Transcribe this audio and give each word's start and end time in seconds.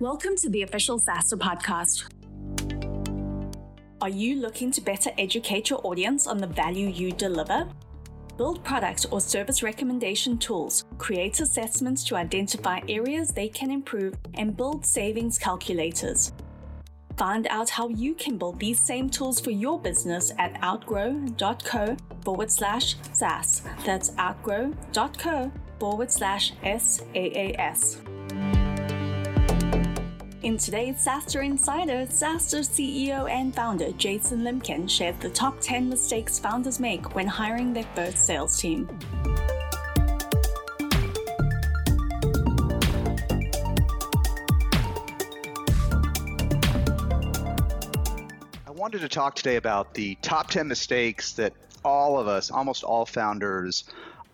Welcome 0.00 0.36
to 0.36 0.48
the 0.48 0.62
official 0.62 1.00
SaaStr 1.00 1.40
podcast. 1.40 2.04
Are 4.00 4.08
you 4.08 4.36
looking 4.36 4.70
to 4.70 4.80
better 4.80 5.10
educate 5.18 5.70
your 5.70 5.84
audience 5.84 6.28
on 6.28 6.38
the 6.38 6.46
value 6.46 6.86
you 6.86 7.10
deliver? 7.10 7.68
Build 8.36 8.62
product 8.62 9.06
or 9.10 9.20
service 9.20 9.60
recommendation 9.64 10.38
tools, 10.38 10.84
create 10.98 11.40
assessments 11.40 12.04
to 12.04 12.14
identify 12.14 12.78
areas 12.88 13.30
they 13.30 13.48
can 13.48 13.72
improve, 13.72 14.14
and 14.34 14.56
build 14.56 14.86
savings 14.86 15.36
calculators. 15.36 16.32
Find 17.16 17.48
out 17.48 17.68
how 17.68 17.88
you 17.88 18.14
can 18.14 18.38
build 18.38 18.60
these 18.60 18.78
same 18.78 19.10
tools 19.10 19.40
for 19.40 19.50
your 19.50 19.80
business 19.80 20.30
at 20.38 20.62
outgrow.co 20.62 21.96
forward 22.24 22.52
slash 22.52 22.94
SaaS. 23.12 23.62
That's 23.84 24.16
outgrow.co 24.16 25.50
forward 25.80 26.12
slash 26.12 26.52
SaaS. 26.62 28.00
In 30.44 30.56
today's 30.56 31.04
SaaStr 31.04 31.44
Insider, 31.44 32.06
SaaStr 32.06 32.60
CEO 32.60 33.28
and 33.28 33.52
founder 33.52 33.90
Jason 33.92 34.42
Lemkin 34.42 34.88
shared 34.88 35.20
the 35.20 35.30
top 35.30 35.60
10 35.60 35.88
mistakes 35.88 36.38
founders 36.38 36.78
make 36.78 37.16
when 37.16 37.26
hiring 37.26 37.72
their 37.72 37.86
first 37.96 38.24
sales 38.24 38.56
team. 38.56 38.88
I 48.64 48.70
wanted 48.70 49.00
to 49.00 49.08
talk 49.08 49.34
today 49.34 49.56
about 49.56 49.92
the 49.94 50.14
top 50.22 50.50
10 50.50 50.68
mistakes 50.68 51.32
that 51.32 51.52
all 51.84 52.16
of 52.16 52.28
us, 52.28 52.52
almost 52.52 52.84
all 52.84 53.06
founders, 53.06 53.82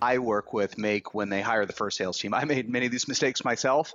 I 0.05 0.19
work 0.19 0.53
with 0.53 0.77
make 0.77 1.15
when 1.15 1.31
they 1.31 1.41
hire 1.41 1.65
the 1.65 1.73
first 1.73 1.97
sales 1.97 2.19
team. 2.19 2.35
I 2.35 2.45
made 2.45 2.69
many 2.69 2.85
of 2.85 2.93
these 2.93 3.09
mistakes 3.09 3.43
myself. 3.43 3.95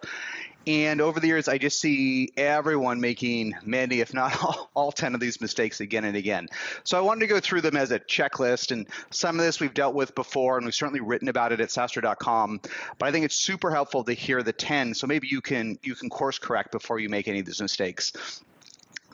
And 0.65 1.01
over 1.01 1.19
the 1.19 1.27
years, 1.27 1.47
I 1.47 1.59
just 1.59 1.79
see 1.79 2.31
everyone 2.35 2.99
making 2.99 3.53
many, 3.63 3.99
if 3.99 4.11
not 4.11 4.35
all, 4.43 4.71
all 4.73 4.91
10 4.91 5.13
of 5.13 5.19
these 5.19 5.39
mistakes 5.39 5.81
again 5.81 6.05
and 6.05 6.17
again. 6.17 6.47
So 6.83 6.97
I 6.97 7.01
wanted 7.01 7.21
to 7.21 7.27
go 7.27 7.39
through 7.39 7.61
them 7.61 7.77
as 7.77 7.91
a 7.91 7.99
checklist. 7.99 8.71
And 8.71 8.87
some 9.11 9.39
of 9.39 9.45
this 9.45 9.59
we've 9.59 9.73
dealt 9.73 9.93
with 9.93 10.15
before, 10.15 10.57
and 10.57 10.65
we've 10.65 10.73
certainly 10.73 10.99
written 10.99 11.29
about 11.29 11.51
it 11.51 11.61
at 11.61 11.69
SaaStr.com. 11.69 12.61
But 12.97 13.05
I 13.05 13.11
think 13.11 13.25
it's 13.25 13.35
super 13.35 13.69
helpful 13.69 14.03
to 14.03 14.13
hear 14.13 14.41
the 14.41 14.53
10. 14.53 14.95
So 14.95 15.05
maybe 15.05 15.27
you 15.27 15.41
can 15.41 15.77
you 15.83 15.93
can 15.93 16.09
course 16.09 16.39
correct 16.39 16.71
before 16.71 16.99
you 16.99 17.09
make 17.09 17.27
any 17.27 17.39
of 17.39 17.45
these 17.45 17.61
mistakes. 17.61 18.41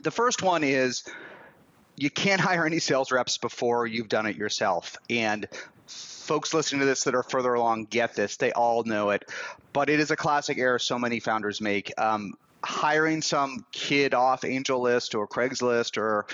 The 0.02 0.12
first 0.12 0.42
one 0.42 0.64
is 0.64 1.04
you 1.98 2.10
can't 2.10 2.40
hire 2.50 2.66
any 2.66 2.80
sales 2.80 3.12
reps 3.12 3.38
before 3.38 3.86
you've 3.86 4.10
done 4.10 4.28
it 4.28 4.38
yourself. 4.38 4.96
And 5.10 5.46
folks 5.88 6.54
listening 6.54 6.80
to 6.80 6.86
this 6.86 7.04
that 7.04 7.16
are 7.16 7.24
further 7.24 7.54
along 7.54 7.86
get 7.86 8.16
this. 8.16 8.38
They 8.38 8.52
all 8.52 8.84
know 8.84 9.12
it. 9.12 9.26
But 9.74 9.90
it 9.90 10.00
is 10.00 10.12
a 10.12 10.16
classic 10.16 10.58
error 10.58 10.80
so 10.80 10.98
many 10.98 11.20
founders 11.20 11.62
make. 11.62 11.92
Um, 12.00 12.34
hiring 12.64 13.22
some 13.22 13.66
kid 13.72 14.14
off 14.14 14.42
AngelList 14.42 15.14
or 15.14 15.28
Craigslist 15.28 15.98
or 15.98 16.26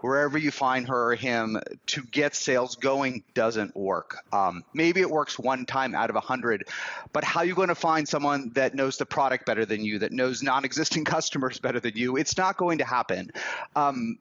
wherever 0.00 0.36
you 0.36 0.50
find 0.50 0.88
her 0.88 1.12
or 1.12 1.14
him 1.14 1.58
to 1.86 2.02
get 2.02 2.34
sales 2.34 2.76
going 2.76 3.22
doesn't 3.34 3.74
work. 3.76 4.18
Um, 4.32 4.64
maybe 4.74 5.00
it 5.00 5.10
works 5.10 5.38
one 5.38 5.64
time 5.64 5.94
out 5.94 6.10
of 6.10 6.16
a 6.16 6.20
hundred, 6.20 6.68
but 7.12 7.24
how 7.24 7.40
are 7.40 7.46
you 7.46 7.54
going 7.54 7.68
to 7.68 7.74
find 7.74 8.06
someone 8.06 8.50
that 8.54 8.74
knows 8.74 8.98
the 8.98 9.06
product 9.06 9.46
better 9.46 9.64
than 9.64 9.84
you, 9.84 10.00
that 10.00 10.12
knows 10.12 10.42
non-existing 10.42 11.04
customers 11.16 11.58
better 11.58 11.80
than 11.80 11.96
you? 11.96 12.16
It's 12.16 12.36
not 12.36 12.56
going 12.56 12.78
to 12.78 12.84
happen. 12.84 13.30
Um, 13.74 14.18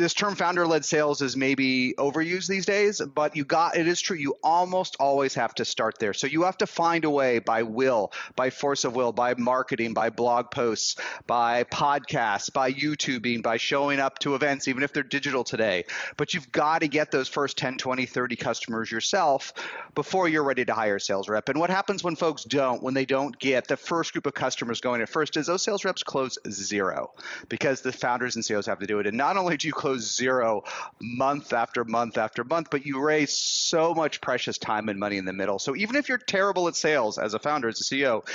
this 0.00 0.14
term 0.14 0.34
founder 0.34 0.66
led 0.66 0.84
sales 0.84 1.20
is 1.20 1.36
maybe 1.36 1.94
overused 1.98 2.48
these 2.48 2.66
days, 2.66 3.00
but 3.00 3.36
you 3.36 3.44
got 3.44 3.76
it 3.76 3.86
is 3.86 4.00
true. 4.00 4.16
You 4.16 4.36
almost 4.42 4.96
always 4.98 5.34
have 5.34 5.54
to 5.56 5.64
start 5.64 5.98
there. 5.98 6.14
So 6.14 6.26
you 6.26 6.42
have 6.44 6.56
to 6.58 6.66
find 6.66 7.04
a 7.04 7.10
way 7.10 7.38
by 7.38 7.62
will, 7.62 8.12
by 8.34 8.50
force 8.50 8.84
of 8.84 8.96
will, 8.96 9.12
by 9.12 9.34
marketing, 9.34 9.92
by 9.92 10.10
blog 10.10 10.50
posts, 10.50 10.96
by 11.26 11.64
podcasts, 11.64 12.52
by 12.52 12.72
YouTubing, 12.72 13.42
by 13.42 13.58
showing 13.58 14.00
up 14.00 14.18
to 14.20 14.34
events, 14.34 14.68
even 14.68 14.82
if 14.82 14.92
they're 14.92 15.02
digital 15.02 15.44
today. 15.44 15.84
But 16.16 16.32
you've 16.32 16.50
got 16.50 16.80
to 16.80 16.88
get 16.88 17.10
those 17.10 17.28
first 17.28 17.58
10, 17.58 17.76
20, 17.76 18.06
30 18.06 18.36
customers 18.36 18.90
yourself 18.90 19.52
before 19.94 20.28
you're 20.28 20.44
ready 20.44 20.64
to 20.64 20.72
hire 20.72 20.96
a 20.96 21.00
sales 21.00 21.28
rep. 21.28 21.48
And 21.50 21.60
what 21.60 21.70
happens 21.70 22.02
when 22.02 22.16
folks 22.16 22.44
don't, 22.44 22.82
when 22.82 22.94
they 22.94 23.04
don't 23.04 23.38
get 23.38 23.68
the 23.68 23.76
first 23.76 24.12
group 24.12 24.26
of 24.26 24.34
customers 24.34 24.80
going 24.80 25.02
at 25.02 25.08
first, 25.08 25.36
is 25.36 25.46
those 25.46 25.62
sales 25.62 25.84
reps 25.84 26.02
close 26.02 26.38
zero 26.48 27.12
because 27.48 27.82
the 27.82 27.92
founders 27.92 28.36
and 28.36 28.44
CEOs 28.44 28.66
have 28.66 28.78
to 28.78 28.86
do 28.86 28.98
it. 28.98 29.06
And 29.06 29.16
not 29.16 29.36
only 29.36 29.58
do 29.58 29.68
you 29.68 29.74
close 29.74 29.89
zero 29.98 30.64
month 31.00 31.52
after 31.52 31.84
month 31.84 32.18
after 32.18 32.44
month, 32.44 32.68
but 32.70 32.86
you 32.86 33.00
raise 33.00 33.36
so 33.36 33.94
much 33.94 34.20
precious 34.20 34.58
time 34.58 34.88
and 34.88 34.98
money 34.98 35.18
in 35.18 35.24
the 35.24 35.32
middle. 35.32 35.58
So 35.58 35.76
even 35.76 35.96
if 35.96 36.08
you're 36.08 36.18
terrible 36.18 36.68
at 36.68 36.76
sales 36.76 37.18
as 37.18 37.34
a 37.34 37.38
founder, 37.38 37.68
as 37.68 37.80
a 37.80 37.84
CEO, 37.84 38.26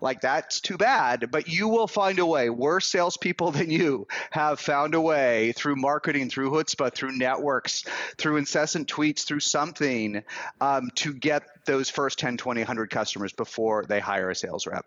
like 0.00 0.20
that's 0.20 0.60
too 0.60 0.76
bad, 0.76 1.30
but 1.30 1.48
you 1.48 1.68
will 1.68 1.86
find 1.86 2.18
a 2.18 2.26
way. 2.26 2.50
Worse 2.50 2.86
salespeople 2.86 3.50
than 3.50 3.70
you 3.70 4.06
have 4.30 4.60
found 4.60 4.94
a 4.94 5.00
way 5.00 5.52
through 5.52 5.76
marketing, 5.76 6.30
through 6.30 6.50
chutzpah, 6.50 6.92
through 6.92 7.16
networks, 7.16 7.84
through 8.16 8.36
incessant 8.36 8.88
tweets, 8.88 9.24
through 9.24 9.40
something 9.40 10.22
um, 10.60 10.90
to 10.96 11.12
get 11.12 11.42
those 11.64 11.90
first 11.90 12.18
10, 12.18 12.36
20, 12.36 12.60
100 12.60 12.90
customers 12.90 13.32
before 13.32 13.84
they 13.84 14.00
hire 14.00 14.30
a 14.30 14.34
sales 14.34 14.66
rep. 14.66 14.86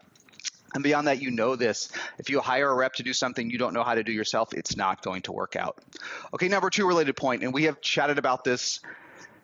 And 0.73 0.84
beyond 0.84 1.07
that, 1.07 1.22
you 1.22 1.31
know 1.31 1.56
this. 1.56 1.89
If 2.17 2.29
you 2.29 2.39
hire 2.39 2.69
a 2.69 2.73
rep 2.73 2.95
to 2.95 3.03
do 3.03 3.13
something 3.13 3.50
you 3.50 3.57
don't 3.57 3.73
know 3.73 3.84
how 3.84 3.95
to 3.95 4.03
do 4.03 4.11
yourself, 4.11 4.53
it's 4.53 4.75
not 4.75 5.01
going 5.03 5.22
to 5.23 5.31
work 5.31 5.56
out. 5.56 5.78
Okay, 6.34 6.47
number 6.47 6.69
two 6.69 6.88
related 6.88 7.16
point, 7.16 7.44
and 7.44 7.53
we 7.53 7.66
have 7.66 7.79
chatted 7.81 8.17
about 8.17 8.44
this 8.44 8.79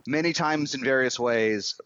many 0.08 0.34
times 0.34 0.74
in 0.74 0.84
various 0.84 1.20
ways, 1.20 1.80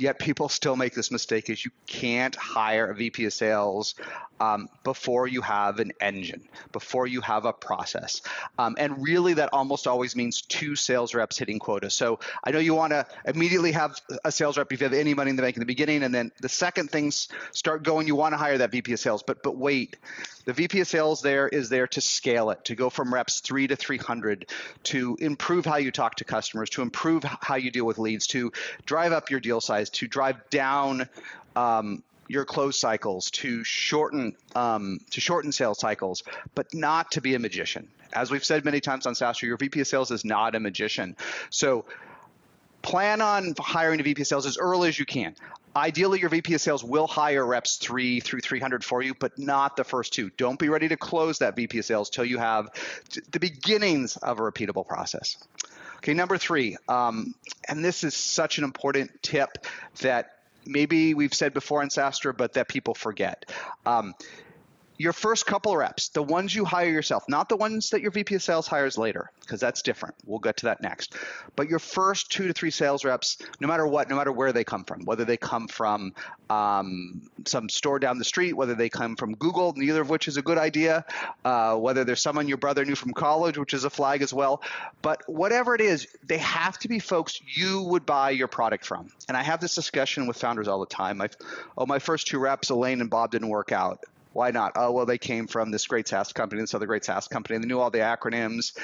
yet 0.00 0.18
people 0.18 0.48
still 0.48 0.76
make 0.76 0.94
this 0.94 1.10
mistake 1.10 1.50
is 1.50 1.64
you 1.64 1.70
can't 1.86 2.34
hire 2.34 2.90
a 2.90 2.94
VP 2.94 3.26
of 3.26 3.32
sales 3.32 3.94
um, 4.40 4.68
before 4.84 5.26
you 5.26 5.42
have 5.42 5.80
an 5.80 5.92
engine, 6.00 6.48
before 6.72 7.06
you 7.06 7.20
have 7.20 7.44
a 7.44 7.52
process. 7.52 8.22
Um, 8.58 8.74
and 8.78 9.02
really, 9.02 9.34
that 9.34 9.50
almost 9.52 9.86
always 9.86 10.16
means 10.16 10.40
two 10.42 10.74
sales 10.74 11.14
reps 11.14 11.38
hitting 11.38 11.58
quota. 11.58 11.90
So 11.90 12.20
I 12.42 12.50
know 12.50 12.58
you 12.58 12.74
want 12.74 12.92
to 12.92 13.06
immediately 13.26 13.72
have 13.72 14.00
a 14.24 14.32
sales 14.32 14.56
rep 14.56 14.72
if 14.72 14.80
you 14.80 14.84
have 14.84 14.94
any 14.94 15.12
money 15.12 15.30
in 15.30 15.36
the 15.36 15.42
bank 15.42 15.56
in 15.56 15.60
the 15.60 15.66
beginning, 15.66 16.02
and 16.02 16.14
then 16.14 16.32
the 16.40 16.48
second 16.48 16.90
things 16.90 17.28
start 17.52 17.82
going, 17.82 18.06
you 18.06 18.14
want 18.16 18.32
to 18.32 18.38
hire 18.38 18.56
that 18.58 18.72
VP 18.72 18.94
of 18.94 19.00
sales. 19.00 19.22
But 19.22 19.42
but 19.42 19.56
wait, 19.56 19.96
the 20.44 20.52
VP 20.52 20.80
of 20.80 20.88
sales 20.88 21.22
there 21.22 21.48
is 21.48 21.68
there 21.68 21.86
to 21.88 22.00
scale 22.00 22.50
it, 22.50 22.64
to 22.66 22.74
go 22.74 22.90
from 22.90 23.12
reps 23.12 23.40
three 23.40 23.66
to 23.66 23.76
300, 23.76 24.46
to 24.84 25.16
improve 25.20 25.66
how 25.66 25.76
you 25.76 25.90
talk 25.90 26.16
to 26.16 26.24
customers, 26.24 26.70
to 26.70 26.82
improve 26.82 27.22
how 27.24 27.56
you 27.56 27.70
deal 27.70 27.84
with 27.84 27.98
leads, 27.98 28.26
to 28.28 28.52
drive 28.86 29.12
up 29.12 29.30
your 29.30 29.40
deal 29.40 29.60
size, 29.60 29.90
to 29.90 30.08
drive 30.08 30.48
down 30.50 31.08
um, 31.56 32.02
your 32.28 32.44
close 32.44 32.78
cycles, 32.78 33.30
to 33.32 33.64
shorten 33.64 34.36
um, 34.54 35.00
to 35.10 35.20
shorten 35.20 35.52
sales 35.52 35.78
cycles, 35.78 36.22
but 36.54 36.72
not 36.72 37.10
to 37.12 37.20
be 37.20 37.34
a 37.34 37.38
magician. 37.38 37.88
As 38.12 38.30
we've 38.30 38.44
said 38.44 38.64
many 38.64 38.80
times 38.80 39.06
on 39.06 39.14
SaaStr, 39.14 39.42
your 39.42 39.56
VP 39.56 39.80
of 39.80 39.86
sales 39.86 40.10
is 40.10 40.24
not 40.24 40.54
a 40.54 40.60
magician. 40.60 41.16
So 41.50 41.84
plan 42.82 43.20
on 43.20 43.54
hiring 43.58 44.00
a 44.00 44.02
VP 44.02 44.22
of 44.22 44.28
sales 44.28 44.46
as 44.46 44.58
early 44.58 44.88
as 44.88 44.98
you 44.98 45.06
can. 45.06 45.34
Ideally, 45.74 46.18
your 46.18 46.30
VP 46.30 46.54
of 46.54 46.60
sales 46.60 46.82
will 46.82 47.06
hire 47.06 47.46
reps 47.46 47.76
three 47.76 48.18
through 48.20 48.40
300 48.40 48.84
for 48.84 49.02
you, 49.02 49.14
but 49.14 49.38
not 49.38 49.76
the 49.76 49.84
first 49.84 50.12
two. 50.12 50.30
Don't 50.36 50.58
be 50.58 50.68
ready 50.68 50.88
to 50.88 50.96
close 50.96 51.38
that 51.38 51.54
VP 51.54 51.78
of 51.78 51.84
sales 51.84 52.10
till 52.10 52.24
you 52.24 52.38
have 52.38 52.68
the 53.30 53.38
beginnings 53.38 54.16
of 54.16 54.40
a 54.40 54.42
repeatable 54.42 54.86
process. 54.86 55.36
Okay, 55.98 56.14
number 56.14 56.38
three, 56.38 56.76
um, 56.88 57.34
and 57.68 57.84
this 57.84 58.04
is 58.04 58.14
such 58.14 58.58
an 58.58 58.64
important 58.64 59.22
tip 59.22 59.66
that 60.00 60.30
maybe 60.66 61.14
we've 61.14 61.34
said 61.34 61.54
before 61.54 61.82
in 61.82 61.88
SaaStr, 61.88 62.36
but 62.36 62.54
that 62.54 62.68
people 62.68 62.94
forget. 62.94 63.44
Um, 63.86 64.14
your 65.00 65.14
first 65.14 65.46
couple 65.46 65.74
reps, 65.74 66.10
the 66.10 66.22
ones 66.22 66.54
you 66.54 66.66
hire 66.66 66.90
yourself, 66.90 67.24
not 67.26 67.48
the 67.48 67.56
ones 67.56 67.88
that 67.88 68.02
your 68.02 68.10
VP 68.10 68.34
of 68.34 68.42
sales 68.42 68.66
hires 68.66 68.98
later, 68.98 69.30
because 69.40 69.58
that's 69.58 69.80
different. 69.80 70.14
We'll 70.26 70.40
get 70.40 70.58
to 70.58 70.66
that 70.66 70.82
next. 70.82 71.16
But 71.56 71.70
your 71.70 71.78
first 71.78 72.30
two 72.30 72.48
to 72.48 72.52
three 72.52 72.70
sales 72.70 73.02
reps, 73.02 73.38
no 73.60 73.66
matter 73.66 73.86
what, 73.86 74.10
no 74.10 74.16
matter 74.16 74.30
where 74.30 74.52
they 74.52 74.62
come 74.62 74.84
from, 74.84 75.06
whether 75.06 75.24
they 75.24 75.38
come 75.38 75.68
from 75.68 76.12
um, 76.50 77.22
some 77.46 77.70
store 77.70 77.98
down 77.98 78.18
the 78.18 78.26
street, 78.26 78.52
whether 78.52 78.74
they 78.74 78.90
come 78.90 79.16
from 79.16 79.36
Google, 79.36 79.72
neither 79.74 80.02
of 80.02 80.10
which 80.10 80.28
is 80.28 80.36
a 80.36 80.42
good 80.42 80.58
idea, 80.58 81.06
uh, 81.46 81.76
whether 81.76 82.04
there's 82.04 82.20
someone 82.20 82.46
your 82.46 82.58
brother 82.58 82.84
knew 82.84 82.94
from 82.94 83.14
college, 83.14 83.56
which 83.56 83.72
is 83.72 83.84
a 83.84 83.90
flag 83.90 84.20
as 84.20 84.34
well. 84.34 84.60
But 85.00 85.22
whatever 85.26 85.74
it 85.74 85.80
is, 85.80 86.08
they 86.26 86.36
have 86.36 86.78
to 86.80 86.88
be 86.88 86.98
folks 86.98 87.40
you 87.56 87.80
would 87.84 88.04
buy 88.04 88.32
your 88.32 88.48
product 88.48 88.84
from. 88.84 89.08
And 89.28 89.36
I 89.38 89.44
have 89.44 89.62
this 89.62 89.74
discussion 89.74 90.26
with 90.26 90.36
founders 90.36 90.68
all 90.68 90.80
the 90.80 90.84
time. 90.84 91.16
My, 91.16 91.30
oh, 91.78 91.86
my 91.86 92.00
first 92.00 92.26
two 92.26 92.38
reps, 92.38 92.68
Elaine 92.68 93.00
and 93.00 93.08
Bob, 93.08 93.30
didn't 93.30 93.48
work 93.48 93.72
out. 93.72 94.04
Why 94.32 94.50
not? 94.50 94.72
Oh, 94.76 94.92
well, 94.92 95.06
they 95.06 95.18
came 95.18 95.46
from 95.46 95.70
this 95.70 95.86
great 95.86 96.06
SaaS 96.06 96.32
company, 96.32 96.60
this 96.60 96.74
other 96.74 96.86
great 96.86 97.04
SaaS 97.04 97.28
company, 97.28 97.56
and 97.56 97.64
they 97.64 97.68
knew 97.68 97.80
all 97.80 97.90
the 97.90 97.98
acronyms, 97.98 98.76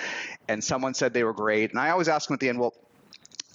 and 0.48 0.62
someone 0.62 0.94
said 0.94 1.12
they 1.12 1.24
were 1.24 1.32
great. 1.32 1.70
And 1.70 1.78
I 1.78 1.90
always 1.90 2.08
ask 2.08 2.28
them 2.28 2.34
at 2.34 2.40
the 2.40 2.48
end, 2.48 2.58
well, 2.58 2.74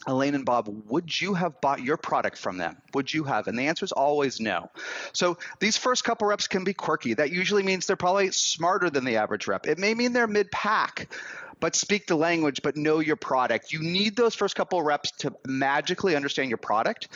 Elaine 0.07 0.33
and 0.33 0.45
Bob, 0.45 0.67
would 0.87 1.21
you 1.21 1.35
have 1.35 1.61
bought 1.61 1.81
your 1.81 1.97
product 1.97 2.37
from 2.37 2.57
them? 2.57 2.77
Would 2.93 3.13
you 3.13 3.23
have? 3.25 3.47
And 3.47 3.57
the 3.57 3.67
answer 3.67 3.85
is 3.85 3.91
always 3.91 4.39
no. 4.39 4.71
So 5.13 5.37
these 5.59 5.77
first 5.77 6.03
couple 6.03 6.27
reps 6.27 6.47
can 6.47 6.63
be 6.63 6.73
quirky. 6.73 7.13
That 7.13 7.31
usually 7.31 7.61
means 7.61 7.85
they're 7.85 7.95
probably 7.95 8.31
smarter 8.31 8.89
than 8.89 9.05
the 9.05 9.17
average 9.17 9.47
rep. 9.47 9.67
It 9.67 9.77
may 9.77 9.93
mean 9.93 10.13
they're 10.13 10.27
mid 10.27 10.49
pack, 10.49 11.13
but 11.61 11.75
speak 11.75 12.07
the 12.07 12.15
language, 12.15 12.61
but 12.63 12.75
know 12.75 12.99
your 12.99 13.15
product. 13.15 13.71
You 13.71 13.79
need 13.81 14.15
those 14.15 14.35
first 14.35 14.55
couple 14.55 14.79
of 14.79 14.85
reps 14.85 15.11
to 15.19 15.33
magically 15.47 16.15
understand 16.15 16.49
your 16.49 16.57
product 16.57 17.07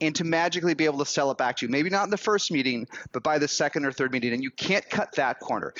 and 0.00 0.14
to 0.16 0.24
magically 0.24 0.74
be 0.74 0.84
able 0.84 0.98
to 0.98 1.06
sell 1.06 1.30
it 1.30 1.38
back 1.38 1.56
to 1.56 1.66
you. 1.66 1.72
Maybe 1.72 1.88
not 1.90 2.04
in 2.04 2.10
the 2.10 2.18
first 2.18 2.52
meeting, 2.52 2.86
but 3.12 3.22
by 3.22 3.38
the 3.38 3.48
second 3.48 3.86
or 3.86 3.92
third 3.92 4.12
meeting. 4.12 4.34
And 4.34 4.42
you 4.42 4.50
can't 4.50 4.88
cut 4.88 5.16
that 5.16 5.40
corner. 5.40 5.72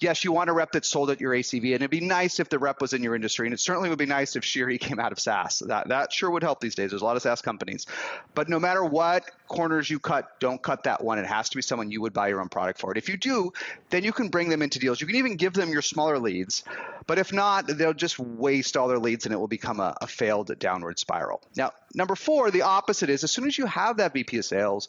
Yes, 0.00 0.24
you 0.24 0.32
want 0.32 0.50
a 0.50 0.52
rep 0.52 0.72
that 0.72 0.84
sold 0.84 1.10
at 1.10 1.20
your 1.20 1.32
ACV, 1.32 1.64
and 1.64 1.76
it'd 1.76 1.90
be 1.90 2.00
nice 2.00 2.38
if 2.38 2.48
the 2.48 2.58
rep 2.58 2.80
was 2.80 2.92
in 2.92 3.02
your 3.02 3.14
industry, 3.14 3.46
and 3.46 3.54
it 3.54 3.60
certainly 3.60 3.88
would 3.88 3.98
be 3.98 4.06
nice 4.06 4.36
if 4.36 4.42
Shiri 4.42 4.78
came 4.80 4.98
out 4.98 5.12
of 5.12 5.18
SaaS. 5.18 5.60
That 5.60 5.88
that 5.88 6.12
sure 6.12 6.30
would 6.30 6.42
help 6.42 6.60
these 6.60 6.74
days. 6.74 6.90
There's 6.90 7.02
a 7.02 7.04
lot 7.04 7.16
of 7.16 7.22
SaaS 7.22 7.42
companies, 7.42 7.86
but 8.34 8.48
no 8.48 8.58
matter 8.58 8.84
what 8.84 9.30
corners 9.48 9.90
you 9.90 9.98
cut, 9.98 10.38
don't 10.38 10.62
cut 10.62 10.84
that 10.84 11.02
one. 11.02 11.18
It 11.18 11.26
has 11.26 11.48
to 11.50 11.56
be 11.56 11.62
someone 11.62 11.90
you 11.90 12.00
would 12.02 12.12
buy 12.12 12.28
your 12.28 12.40
own 12.40 12.48
product 12.48 12.80
for. 12.80 12.96
If 12.96 13.08
you 13.08 13.16
do, 13.16 13.52
then 13.90 14.04
you 14.04 14.12
can 14.12 14.28
bring 14.28 14.48
them 14.48 14.62
into 14.62 14.78
deals. 14.78 15.00
You 15.00 15.06
can 15.06 15.16
even 15.16 15.36
give 15.36 15.54
them 15.54 15.70
your 15.70 15.82
smaller 15.82 16.18
leads, 16.18 16.64
but 17.06 17.18
if 17.18 17.32
not, 17.32 17.69
they'll 17.78 17.94
just 17.94 18.18
waste 18.18 18.76
all 18.76 18.88
their 18.88 18.98
leads, 18.98 19.26
and 19.26 19.34
it 19.34 19.38
will 19.38 19.48
become 19.48 19.80
a, 19.80 19.96
a 20.00 20.06
failed 20.06 20.56
downward 20.58 20.98
spiral. 20.98 21.42
Now, 21.56 21.72
number 21.94 22.14
four, 22.14 22.50
the 22.50 22.62
opposite 22.62 23.10
is 23.10 23.24
as 23.24 23.30
soon 23.30 23.46
as 23.46 23.56
you 23.56 23.66
have 23.66 23.98
that 23.98 24.12
VP 24.12 24.38
of 24.38 24.44
sales, 24.44 24.88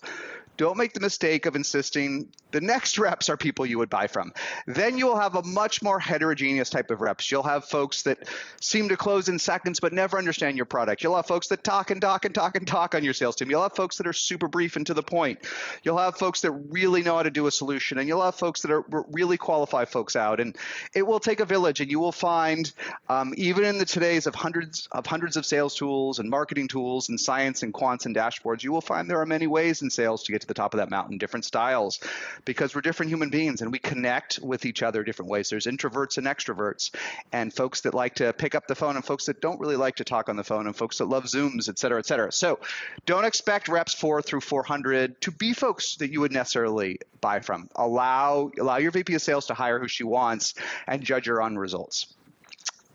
don't 0.58 0.78
make 0.78 0.94
the 0.94 1.00
mistake 1.00 1.46
of 1.46 1.56
insisting 1.56 2.28
the 2.52 2.62
next 2.62 3.00
reps 3.00 3.30
are 3.30 3.38
people 3.38 3.66
you 3.66 3.80
would 3.80 3.90
buy 3.90 4.08
from. 4.08 4.34
Then 4.68 4.98
you 4.98 5.08
will 5.08 5.20
have 5.20 5.36
a 5.36 5.44
much 5.44 5.82
more 5.82 6.00
heterogeneous 6.00 6.70
type 6.70 6.92
of 6.92 7.02
reps. 7.02 7.32
You'll 7.32 7.44
have 7.44 7.66
folks 7.66 8.04
that 8.04 8.28
seem 8.60 8.90
to 8.90 8.98
close 8.98 9.30
in 9.30 9.40
seconds 9.40 9.80
but 9.80 9.94
never 9.94 10.18
understand 10.18 10.58
your 10.58 10.66
product. 10.66 11.04
You'll 11.04 11.16
have 11.16 11.26
folks 11.26 11.48
that 11.48 11.64
talk 11.64 11.90
and 11.90 12.02
talk 12.02 12.26
and 12.26 12.36
talk 12.36 12.56
and 12.56 12.68
talk 12.68 12.94
on 12.94 13.04
your 13.04 13.14
sales 13.14 13.36
team. 13.36 13.50
You'll 13.50 13.64
have 13.64 13.76
folks 13.76 13.98
that 13.98 14.08
are 14.08 14.14
super 14.14 14.48
brief 14.48 14.76
and 14.76 14.86
to 14.86 14.94
the 14.94 15.04
point. 15.04 15.40
You'll 15.84 15.98
have 15.98 16.18
folks 16.18 16.42
that 16.42 16.52
really 16.52 17.02
know 17.02 17.16
how 17.16 17.24
to 17.24 17.32
do 17.32 17.48
a 17.48 17.52
solution, 17.52 17.98
and 17.98 18.08
you'll 18.08 18.22
have 18.22 18.36
folks 18.36 18.62
that 18.62 18.72
are 18.72 18.86
really 19.12 19.38
qualify 19.38 19.86
folks 19.86 20.16
out. 20.16 20.40
And 20.40 20.56
it 20.94 21.08
will 21.08 21.20
take 21.20 21.40
a 21.40 21.46
village, 21.46 21.80
and 21.82 21.90
you 21.90 22.00
will 22.00 22.12
find 22.12 22.71
um, 23.10 23.34
even 23.38 23.64
in 23.64 23.78
the 23.78 23.86
today's 23.86 24.28
of 24.28 24.36
hundreds 24.36 24.88
of 24.92 25.06
hundreds 25.06 25.38
of 25.38 25.46
sales 25.46 25.76
tools 25.76 26.20
and 26.20 26.30
marketing 26.30 26.68
tools 26.68 27.10
and 27.10 27.20
science 27.20 27.64
and 27.64 27.74
quants 27.74 28.06
and 28.06 28.16
dashboards, 28.16 28.64
you 28.64 28.72
will 28.72 28.82
find 28.82 29.10
there 29.10 29.22
are 29.22 29.26
many 29.26 29.48
ways 29.48 29.82
in 29.82 29.90
sales 29.90 30.24
to 30.24 30.32
get 30.32 30.42
to 30.42 30.48
the 30.48 30.54
top 30.54 30.74
of 30.74 30.80
that 30.80 30.90
mountain, 30.90 31.18
different 31.18 31.46
styles, 31.46 32.00
because 32.46 32.74
we're 32.76 32.82
different 32.82 33.12
human 33.12 33.30
beings 33.30 33.62
and 33.62 33.72
we 33.72 33.80
connect 33.80 34.40
with 34.40 34.66
each 34.66 34.84
other 34.84 35.04
different 35.04 35.30
ways. 35.30 35.50
There's 35.50 35.66
introverts 35.66 36.18
and 36.18 36.28
extroverts, 36.28 36.92
and 37.32 37.54
folks 37.54 37.82
that 37.82 37.94
like 37.94 38.16
to 38.16 38.34
pick 38.34 38.56
up 38.56 38.68
the 38.68 38.76
phone 38.76 38.96
and 38.96 39.06
folks 39.06 39.26
that 39.26 39.42
don't 39.42 39.60
really 39.60 39.76
like 39.76 39.98
to 39.98 40.04
talk 40.04 40.30
on 40.30 40.36
the 40.36 40.44
phone, 40.44 40.68
and 40.68 40.76
folks 40.76 40.98
that 40.98 41.06
love 41.06 41.26
Zooms, 41.26 41.70
et 41.70 41.80
cetera, 41.80 42.00
et 42.00 42.06
cetera. 42.06 42.32
So 42.32 42.60
don't 43.06 43.26
expect 43.26 43.68
reps 43.68 43.94
four 43.94 44.22
through 44.22 44.42
400 44.42 45.22
to 45.22 45.32
be 45.32 45.54
folks 45.54 45.96
that 45.98 46.12
you 46.12 46.22
would 46.22 46.32
necessarily 46.32 47.00
buy 47.20 47.40
from. 47.40 47.70
Allow 47.76 48.52
allow 48.60 48.78
your 48.78 48.92
VP 48.92 49.16
of 49.16 49.22
sales 49.22 49.48
to 49.48 49.54
hire 49.54 49.80
who 49.80 49.88
she 49.88 50.04
wants 50.04 50.56
and 50.88 51.04
judge 51.04 51.28
her 51.28 51.42
on 51.42 51.58
results. 51.58 52.14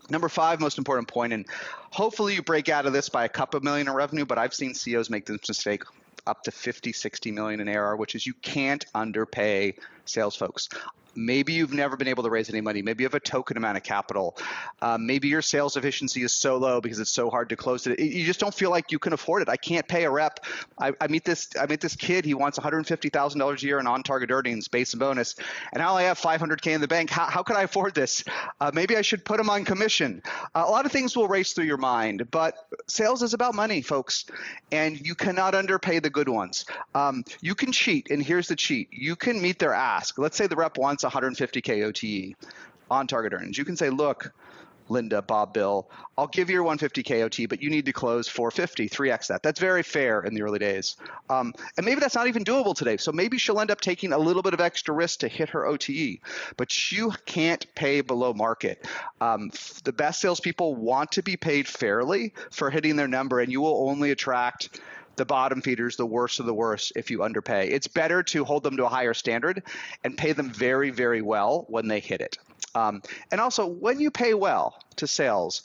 Number 0.09 0.29
five, 0.29 0.59
most 0.59 0.77
important 0.77 1.07
point, 1.07 1.33
and 1.33 1.45
hopefully 1.91 2.35
you 2.35 2.41
break 2.41 2.69
out 2.69 2.85
of 2.85 2.93
this 2.93 3.09
by 3.09 3.25
a 3.25 3.29
couple 3.29 3.59
million 3.59 3.87
in 3.87 3.93
revenue, 3.93 4.25
but 4.25 4.37
I've 4.37 4.53
seen 4.53 4.73
CEOs 4.73 5.09
make 5.09 5.25
this 5.25 5.47
mistake 5.47 5.83
up 6.25 6.43
to 6.43 6.51
50, 6.51 6.93
60 6.93 7.31
million 7.31 7.59
in 7.59 7.67
ARR, 7.67 7.95
which 7.95 8.15
is 8.15 8.25
you 8.25 8.33
can't 8.35 8.85
underpay 8.93 9.75
sales 10.05 10.35
folks. 10.35 10.69
Maybe 11.17 11.53
you've 11.53 11.73
never 11.73 11.97
been 11.97 12.07
able 12.07 12.23
to 12.23 12.29
raise 12.29 12.47
any 12.47 12.61
money. 12.61 12.83
Maybe 12.83 13.01
you 13.01 13.07
have 13.07 13.15
a 13.15 13.19
token 13.19 13.57
amount 13.57 13.77
of 13.77 13.83
capital. 13.83 14.37
Um, 14.83 15.07
maybe 15.07 15.27
your 15.27 15.41
sales 15.41 15.75
efficiency 15.75 16.21
is 16.21 16.31
so 16.31 16.57
low 16.57 16.79
because 16.79 16.99
it's 16.99 17.11
so 17.11 17.31
hard 17.31 17.49
to 17.49 17.55
close 17.55 17.87
it. 17.87 17.99
You 17.99 18.23
just 18.23 18.39
don't 18.39 18.53
feel 18.53 18.69
like 18.69 18.91
you 18.91 18.99
can 18.99 19.13
afford 19.13 19.41
it. 19.41 19.49
I 19.49 19.57
can't 19.57 19.87
pay 19.87 20.05
a 20.05 20.11
rep. 20.11 20.45
I, 20.77 20.93
I 21.01 21.07
meet 21.07 21.25
this. 21.25 21.49
I 21.59 21.65
meet 21.65 21.81
this 21.81 21.95
kid. 21.95 22.23
He 22.23 22.35
wants 22.35 22.59
$150,000 22.59 23.63
a 23.63 23.65
year 23.65 23.79
in 23.79 23.87
on-target 23.87 24.29
earnings, 24.29 24.67
base 24.67 24.93
and 24.93 24.99
bonus, 24.99 25.35
and 25.73 25.79
now 25.79 25.87
I 25.87 25.91
only 25.91 26.03
have 26.03 26.19
500k 26.19 26.73
in 26.73 26.81
the 26.81 26.87
bank. 26.87 27.09
How, 27.09 27.25
how 27.25 27.41
could 27.41 27.55
I 27.55 27.63
afford 27.63 27.95
this? 27.95 28.23
Uh, 28.61 28.69
maybe 28.73 28.95
I 28.95 29.01
should 29.01 29.25
put 29.25 29.39
him 29.39 29.49
on 29.49 29.65
commission. 29.65 30.21
Uh, 30.53 30.65
a 30.67 30.69
lot 30.69 30.85
of 30.85 30.91
things 30.91 31.15
will 31.15 31.27
race 31.27 31.53
through 31.53 31.65
your 31.65 31.77
mind, 31.77 32.29
but 32.29 32.55
sales 32.87 33.23
is 33.23 33.33
about 33.33 33.55
money, 33.55 33.81
folks, 33.81 34.25
and 34.71 34.99
you 35.05 35.15
cannot 35.15 35.55
underpay 35.55 35.97
the 35.97 36.11
good 36.11 36.29
ones. 36.29 36.65
Um, 36.93 37.23
you 37.41 37.55
can 37.55 37.71
cheat, 37.71 38.11
and 38.11 38.21
here's 38.21 38.47
the 38.47 38.55
cheat: 38.55 38.89
you 38.91 39.15
can 39.15 39.41
meet 39.41 39.57
their 39.57 39.73
ask. 39.73 40.19
Let's 40.19 40.37
say 40.37 40.45
the 40.45 40.55
rep 40.55 40.77
wants 40.77 41.03
150K 41.07 41.83
OTE 41.83 42.35
on 42.89 43.07
target 43.07 43.33
earnings. 43.33 43.57
You 43.57 43.65
can 43.65 43.75
say, 43.75 43.89
look, 43.89 44.33
Linda, 44.89 45.21
Bob, 45.21 45.53
Bill, 45.53 45.89
I'll 46.17 46.27
give 46.27 46.49
you 46.49 46.55
your 46.55 46.63
150K 46.63 47.23
OT, 47.23 47.45
but 47.45 47.61
you 47.61 47.69
need 47.69 47.85
to 47.85 47.93
close 47.93 48.27
450, 48.27 48.89
3x 48.89 49.27
that. 49.27 49.43
That's 49.43 49.59
very 49.59 49.83
fair 49.83 50.21
in 50.21 50.33
the 50.33 50.41
early 50.41 50.59
days. 50.59 50.95
Um, 51.29 51.53
and 51.75 51.85
maybe 51.85 51.99
that's 51.99 52.15
not 52.15 52.27
even 52.27 52.43
doable 52.43 52.75
today. 52.75 52.97
So 52.97 53.11
maybe 53.11 53.37
she'll 53.37 53.59
end 53.59 53.71
up 53.71 53.81
taking 53.81 54.13
a 54.13 54.17
little 54.17 54.41
bit 54.41 54.53
of 54.53 54.61
extra 54.61 54.93
risk 54.93 55.19
to 55.19 55.27
hit 55.27 55.49
her 55.49 55.65
OTE, 55.65 56.19
but 56.55 56.91
you 56.91 57.11
can't 57.25 57.65
pay 57.75 58.01
below 58.01 58.33
market. 58.33 58.85
Um, 59.21 59.51
the 59.83 59.93
best 59.93 60.21
salespeople 60.21 60.75
want 60.75 61.11
to 61.13 61.23
be 61.23 61.37
paid 61.37 61.67
fairly 61.67 62.33
for 62.51 62.69
hitting 62.69 62.95
their 62.95 63.07
number, 63.07 63.39
and 63.39 63.51
you 63.51 63.61
will 63.61 63.89
only 63.89 64.11
attract 64.11 64.79
the 65.17 65.25
bottom 65.25 65.61
feeders, 65.61 65.97
the 65.97 66.05
worst 66.05 66.39
of 66.39 66.45
the 66.45 66.53
worst, 66.53 66.93
if 66.95 67.11
you 67.11 67.23
underpay. 67.23 67.69
It's 67.69 67.87
better 67.87 68.23
to 68.23 68.45
hold 68.45 68.63
them 68.63 68.77
to 68.77 68.85
a 68.85 68.89
higher 68.89 69.13
standard 69.13 69.63
and 70.03 70.17
pay 70.17 70.33
them 70.33 70.49
very, 70.49 70.91
very 70.91 71.21
well 71.21 71.65
when 71.67 71.87
they 71.87 71.99
hit 71.99 72.21
it. 72.21 72.37
Um, 72.75 73.01
and 73.31 73.41
also, 73.41 73.65
when 73.65 73.99
you 73.99 74.11
pay 74.11 74.33
well 74.33 74.79
to 74.97 75.07
sales, 75.07 75.63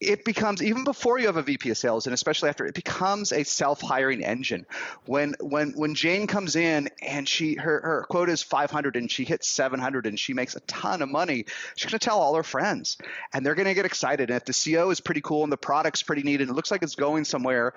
it 0.00 0.24
becomes 0.24 0.62
even 0.62 0.84
before 0.84 1.18
you 1.18 1.26
have 1.26 1.36
a 1.36 1.42
VP 1.42 1.70
of 1.70 1.78
sales, 1.78 2.06
and 2.06 2.14
especially 2.14 2.48
after, 2.48 2.66
it 2.66 2.74
becomes 2.74 3.32
a 3.32 3.42
self-hiring 3.44 4.24
engine. 4.24 4.66
When 5.06 5.34
when 5.40 5.72
when 5.72 5.94
Jane 5.94 6.26
comes 6.26 6.56
in 6.56 6.88
and 7.00 7.28
she 7.28 7.54
her 7.54 7.80
her 7.80 8.06
quota 8.08 8.32
is 8.32 8.42
500 8.42 8.96
and 8.96 9.10
she 9.10 9.24
hits 9.24 9.48
700 9.48 10.06
and 10.06 10.18
she 10.18 10.34
makes 10.34 10.56
a 10.56 10.60
ton 10.60 11.02
of 11.02 11.08
money, 11.08 11.46
she's 11.76 11.90
to 11.92 11.98
tell 11.98 12.20
all 12.20 12.34
her 12.34 12.42
friends, 12.42 12.98
and 13.32 13.44
they're 13.44 13.54
to 13.54 13.74
get 13.74 13.86
excited. 13.86 14.30
And 14.30 14.36
if 14.36 14.44
the 14.44 14.74
CO 14.74 14.90
is 14.90 15.00
pretty 15.00 15.20
cool 15.20 15.42
and 15.42 15.52
the 15.52 15.56
product's 15.56 16.02
pretty 16.02 16.22
neat 16.22 16.40
and 16.40 16.50
it 16.50 16.54
looks 16.54 16.70
like 16.70 16.82
it's 16.82 16.96
going 16.96 17.24
somewhere, 17.24 17.74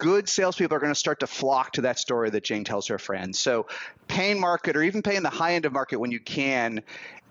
good 0.00 0.28
salespeople 0.28 0.76
are 0.76 0.80
going 0.80 0.92
to 0.92 0.98
start 0.98 1.20
to 1.20 1.26
flock 1.26 1.72
to 1.72 1.82
that 1.82 1.98
story 1.98 2.30
that 2.30 2.42
Jane 2.42 2.64
tells 2.64 2.88
her 2.88 2.98
friends. 2.98 3.38
So, 3.38 3.66
paying 4.08 4.40
market 4.40 4.76
or 4.76 4.82
even 4.82 5.02
paying 5.02 5.22
the 5.22 5.30
high 5.30 5.54
end 5.54 5.66
of 5.66 5.72
market 5.72 6.00
when 6.00 6.10
you 6.10 6.18
can 6.18 6.82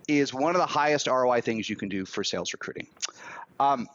is 0.07 0.33
one 0.33 0.55
of 0.55 0.61
the 0.61 0.67
highest 0.67 1.07
ROI 1.07 1.41
things 1.41 1.69
you 1.69 1.75
can 1.75 1.89
do 1.89 2.05
for 2.05 2.23
sales 2.23 2.53
recruiting. 2.53 2.87
Um, 3.59 3.87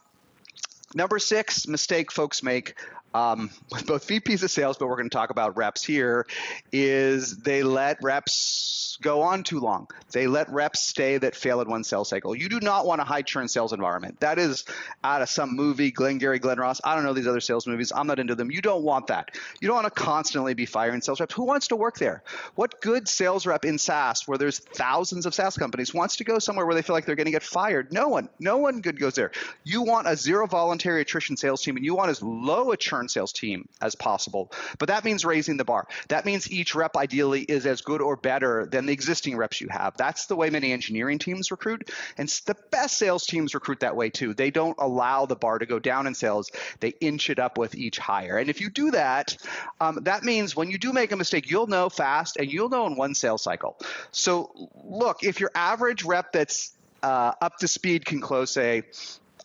number 0.94 1.18
six 1.18 1.66
mistake 1.66 2.12
folks 2.12 2.42
make 2.42 2.74
um, 3.14 3.50
with 3.70 3.86
both 3.86 4.06
VPs 4.06 4.42
of 4.42 4.50
sales, 4.50 4.76
but 4.76 4.88
we're 4.88 4.96
going 4.96 5.08
to 5.08 5.14
talk 5.16 5.30
about 5.30 5.56
reps 5.56 5.82
here, 5.82 6.26
is 6.72 7.38
they 7.38 7.62
let 7.62 8.02
reps 8.02 8.98
go 9.00 9.22
on 9.22 9.42
too 9.42 9.60
long. 9.60 9.88
They 10.12 10.26
let 10.26 10.48
reps 10.50 10.80
stay 10.80 11.18
that 11.18 11.34
fail 11.34 11.60
at 11.60 11.66
one 11.66 11.84
sales 11.84 12.08
cycle. 12.08 12.34
You 12.34 12.48
do 12.48 12.60
not 12.60 12.86
want 12.86 13.00
a 13.00 13.04
high 13.04 13.22
churn 13.22 13.48
sales 13.48 13.72
environment. 13.72 14.20
That 14.20 14.38
is 14.38 14.64
out 15.02 15.22
of 15.22 15.28
some 15.28 15.54
movie, 15.54 15.90
Glengarry, 15.90 16.38
Glen 16.38 16.58
Ross. 16.58 16.80
I 16.84 16.94
don't 16.94 17.04
know 17.04 17.12
these 17.12 17.26
other 17.26 17.40
sales 17.40 17.66
movies. 17.66 17.92
I'm 17.94 18.06
not 18.06 18.18
into 18.18 18.34
them. 18.34 18.50
You 18.50 18.60
don't 18.60 18.82
want 18.82 19.08
that. 19.08 19.30
You 19.60 19.68
don't 19.68 19.76
want 19.82 19.94
to 19.94 20.00
constantly 20.02 20.54
be 20.54 20.66
firing 20.66 21.00
sales 21.00 21.20
reps. 21.20 21.34
Who 21.34 21.44
wants 21.44 21.68
to 21.68 21.76
work 21.76 21.98
there? 21.98 22.22
What 22.54 22.80
good 22.80 23.08
sales 23.08 23.46
rep 23.46 23.64
in 23.64 23.78
SaaS, 23.78 24.26
where 24.26 24.38
there's 24.38 24.58
thousands 24.58 25.26
of 25.26 25.34
SaaS 25.34 25.56
companies, 25.56 25.92
wants 25.92 26.16
to 26.16 26.24
go 26.24 26.38
somewhere 26.38 26.66
where 26.66 26.74
they 26.74 26.82
feel 26.82 26.94
like 26.94 27.06
they're 27.06 27.16
going 27.16 27.26
to 27.26 27.32
get 27.32 27.42
fired? 27.42 27.92
No 27.92 28.08
one. 28.08 28.28
No 28.38 28.58
one 28.58 28.80
good 28.80 28.98
goes 28.98 29.14
there. 29.14 29.32
You 29.64 29.82
want 29.82 30.06
a 30.06 30.16
zero 30.16 30.46
voluntary 30.46 31.00
attrition 31.00 31.36
sales 31.36 31.62
team, 31.62 31.76
and 31.76 31.84
you 31.84 31.94
want 31.94 32.10
as 32.10 32.22
low 32.22 32.72
a 32.72 32.76
churn 32.76 33.03
sales 33.08 33.32
team 33.32 33.68
as 33.80 33.94
possible. 33.94 34.52
But 34.78 34.88
that 34.88 35.04
means 35.04 35.24
raising 35.24 35.56
the 35.56 35.64
bar. 35.64 35.86
That 36.08 36.24
means 36.24 36.50
each 36.50 36.74
rep 36.74 36.96
ideally 36.96 37.42
is 37.42 37.66
as 37.66 37.80
good 37.80 38.00
or 38.00 38.16
better 38.16 38.66
than 38.66 38.86
the 38.86 38.92
existing 38.92 39.36
reps 39.36 39.60
you 39.60 39.68
have. 39.68 39.96
That's 39.96 40.26
the 40.26 40.36
way 40.36 40.50
many 40.50 40.72
engineering 40.72 41.18
teams 41.18 41.50
recruit. 41.50 41.90
And 42.16 42.28
the 42.46 42.56
best 42.70 42.98
sales 42.98 43.26
teams 43.26 43.54
recruit 43.54 43.80
that 43.80 43.96
way 43.96 44.10
too. 44.10 44.34
They 44.34 44.50
don't 44.50 44.76
allow 44.78 45.26
the 45.26 45.36
bar 45.36 45.58
to 45.58 45.66
go 45.66 45.78
down 45.78 46.06
in 46.06 46.14
sales, 46.14 46.50
they 46.80 46.94
inch 47.00 47.30
it 47.30 47.38
up 47.38 47.58
with 47.58 47.74
each 47.74 47.98
hire. 47.98 48.38
And 48.38 48.50
if 48.50 48.60
you 48.60 48.70
do 48.70 48.90
that, 48.92 49.36
um, 49.80 50.00
that 50.02 50.24
means 50.24 50.56
when 50.56 50.70
you 50.70 50.78
do 50.78 50.92
make 50.92 51.12
a 51.12 51.16
mistake, 51.16 51.50
you'll 51.50 51.66
know 51.66 51.88
fast 51.88 52.36
and 52.36 52.50
you'll 52.50 52.68
know 52.68 52.86
in 52.86 52.96
one 52.96 53.14
sales 53.14 53.42
cycle. 53.42 53.76
So, 54.10 54.70
look, 54.84 55.22
if 55.22 55.40
your 55.40 55.50
average 55.54 56.04
rep 56.04 56.32
that's 56.32 56.72
uh, 57.02 57.32
up 57.40 57.58
to 57.58 57.68
speed 57.68 58.04
can 58.04 58.20
close, 58.20 58.50
say, 58.50 58.84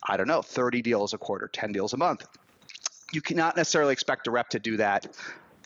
I 0.02 0.16
don't 0.16 0.28
know, 0.28 0.42
30 0.42 0.82
deals 0.82 1.12
a 1.12 1.18
quarter, 1.18 1.48
10 1.48 1.72
deals 1.72 1.92
a 1.92 1.96
month 1.96 2.26
you 3.12 3.20
cannot 3.20 3.56
necessarily 3.56 3.92
expect 3.92 4.26
a 4.26 4.30
rep 4.30 4.48
to 4.50 4.58
do 4.58 4.76
that 4.76 5.06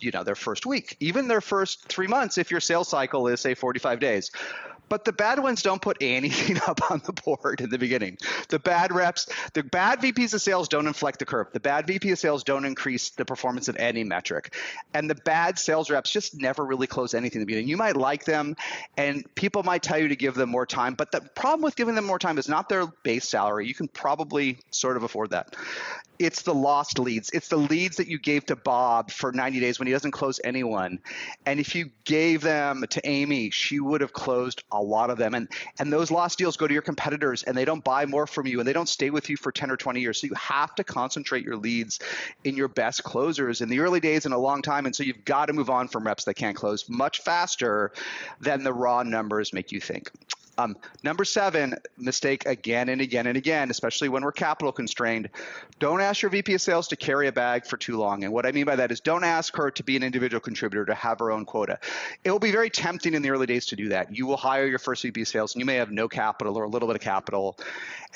you 0.01 0.11
know 0.11 0.25
their 0.25 0.35
first 0.35 0.67
week. 0.67 0.97
Even 1.01 1.29
their 1.29 1.41
first 1.41 1.87
three 1.89 2.07
months 2.07 2.39
if 2.39 2.51
your 2.51 2.61
sales 2.61 2.89
cycle 2.89 3.27
is 3.29 3.41
say 3.41 3.55
45 3.55 4.01
days 4.01 4.31
but 4.88 5.05
the 5.05 5.12
bad 5.12 5.41
ones 5.41 5.62
don't 5.62 5.81
put 5.81 5.97
anything 6.00 6.59
up 6.67 6.91
on 6.91 7.03
the 7.05 7.12
board 7.12 7.61
in 7.61 7.71
the 7.71 7.79
beginning. 7.79 8.19
The 8.49 8.59
bad 8.59 8.93
reps, 8.93 9.29
the 9.53 9.62
bad 9.62 10.00
VPs 10.00 10.35
of 10.35 10.43
sales 10.43 10.69
don't 10.69 10.87
inflect 10.87 11.19
the 11.19 11.26
curve. 11.26 11.49
The 11.53 11.61
bad 11.61 11.87
VP 11.87 12.11
of 12.11 12.19
sales 12.19 12.45
don't 12.45 12.64
increase 12.64 13.11
the 13.11 13.25
performance 13.25 13.69
of 13.69 13.76
any 13.76 14.05
metric. 14.05 14.55
And 14.93 15.09
the 15.09 15.14
bad 15.14 15.59
sales 15.59 15.91
reps 15.91 16.11
just 16.11 16.41
never 16.41 16.64
really 16.64 16.87
close 16.87 17.14
anything 17.14 17.41
in 17.41 17.41
the 17.41 17.47
beginning. 17.47 17.69
You 17.69 17.76
might 17.76 17.97
like 17.97 18.25
them 18.25 18.57
and 18.97 19.25
people 19.35 19.62
might 19.62 19.83
tell 19.83 19.99
you 19.99 20.09
to 20.09 20.17
give 20.17 20.35
them 20.35 20.50
more 20.50 20.67
time, 20.67 20.95
but 20.95 21.12
the 21.12 21.21
problem 21.21 21.62
with 21.62 21.76
giving 21.76 21.95
them 21.95 22.05
more 22.05 22.19
time 22.19 22.38
is 22.38 22.49
not 22.49 22.69
their 22.69 22.87
base 23.03 23.29
salary. 23.29 23.67
You 23.67 23.75
can 23.75 23.88
probably 23.88 24.59
sort 24.71 24.97
of 24.97 25.03
afford 25.03 25.31
that 25.31 25.55
it's 26.19 26.43
the 26.43 26.55
lost 26.55 26.99
leads. 26.99 27.31
It's 27.31 27.49
the 27.49 27.57
leads 27.57 27.97
that 27.97 28.09
you 28.09 28.19
gave 28.19 28.47
to 28.47 28.57
Bob 28.57 29.11
for 29.11 29.33
90 29.33 29.61
days 29.61 29.79
when 29.79 29.87
he 29.87 29.93
doesn't 29.93 30.12
close 30.12 30.41
anyone. 30.45 31.00
And 31.45 31.59
if 31.59 31.75
you 31.75 31.91
gave 32.05 32.43
them 32.43 32.85
to 32.91 33.07
Amy, 33.07 33.50
she 33.50 33.81
would 33.81 34.00
have 34.00 34.12
closed 34.12 34.62
a 34.75 34.83
lot 34.83 35.11
of 35.11 35.19
them. 35.19 35.35
And 35.35 35.49
and 35.78 35.93
those 35.93 36.11
lost 36.11 36.38
deals 36.38 36.57
go 36.57 36.66
to 36.66 36.73
your 36.73 36.83
competitors 36.83 37.43
and 37.43 37.57
they 37.57 37.64
don't 37.64 37.83
buy 37.83 38.07
more 38.07 38.26
from 38.26 38.47
you 38.47 38.59
and 38.59 38.69
they 38.69 38.73
don't 38.73 38.88
stay 38.88 39.11
with 39.11 39.28
you 39.28 39.37
for 39.37 39.52
10 39.52 39.71
or 39.71 39.76
20 39.76 40.00
years. 40.00 40.21
So 40.21 40.26
you 40.26 40.35
have 40.35 40.75
to 40.76 40.85
concentrate 40.85 41.45
your 41.45 41.57
leads 41.57 42.00
in 42.45 42.57
your 42.57 42.69
best 42.69 43.04
closers 43.04 43.61
in 43.61 43.69
the 43.69 43.81
early 43.81 44.00
days 44.00 44.26
in 44.26 44.33
a 44.33 44.38
long 44.38 44.62
time. 44.62 44.87
And 44.87 44.95
so 44.95 45.02
you've 45.02 45.25
got 45.25 45.47
to 45.47 45.52
move 45.52 45.71
on 45.71 45.88
from 45.88 46.07
reps 46.07 46.25
that 46.25 46.35
can't 46.35 46.57
close 46.57 46.88
much 46.88 47.21
faster 47.23 47.93
than 48.40 48.64
the 48.64 48.73
raw 48.73 49.02
numbers 49.02 49.52
make 49.52 49.73
you 49.73 49.81
think. 49.81 50.11
Um, 50.56 50.76
number 51.02 51.25
seven, 51.25 51.75
mistake 51.99 52.46
again 52.46 52.88
and 52.88 53.00
again 53.00 53.26
and 53.26 53.37
again, 53.37 53.70
especially 53.70 54.08
when 54.08 54.23
we're 54.23 54.32
capital 54.32 54.73
constrained. 54.73 55.30
Don't 55.78 56.00
ask 56.00 56.23
your 56.23 56.30
VP 56.30 56.54
of 56.54 56.61
sales 56.61 56.88
to 56.88 56.96
carry 56.96 57.26
a 57.26 57.32
bag 57.32 57.66
for 57.66 57.76
too 57.76 57.96
long. 57.96 58.25
And 58.25 58.32
what 58.32 58.46
I 58.46 58.52
mean 58.52 58.64
by 58.64 58.76
that 58.76 58.92
is 58.92 59.00
don't 59.00 59.25
ask 59.25 59.56
her 59.56 59.70
to 59.73 59.82
be 59.82 59.96
an 59.96 60.02
individual 60.02 60.40
contributor 60.40 60.84
to 60.87 60.94
have 60.94 61.18
her 61.18 61.30
own 61.30 61.44
quota. 61.44 61.78
It 62.23 62.30
will 62.30 62.38
be 62.38 62.52
very 62.52 62.70
tempting 62.70 63.14
in 63.14 63.23
the 63.23 63.30
early 63.30 63.46
days 63.46 63.66
to 63.66 63.76
do 63.76 63.88
that. 63.88 64.14
You 64.14 64.26
will 64.26 64.37
hire 64.37 64.66
your 64.66 64.78
first 64.78 65.02
VP 65.02 65.23
of 65.23 65.28
sales 65.28 65.54
and 65.54 65.61
you 65.61 65.66
may 65.66 65.76
have 65.76 65.90
no 65.90 66.08
capital 66.08 66.56
or 66.56 66.64
a 66.64 66.68
little 66.68 66.88
bit 66.88 66.96
of 66.96 67.02
capital. 67.02 67.58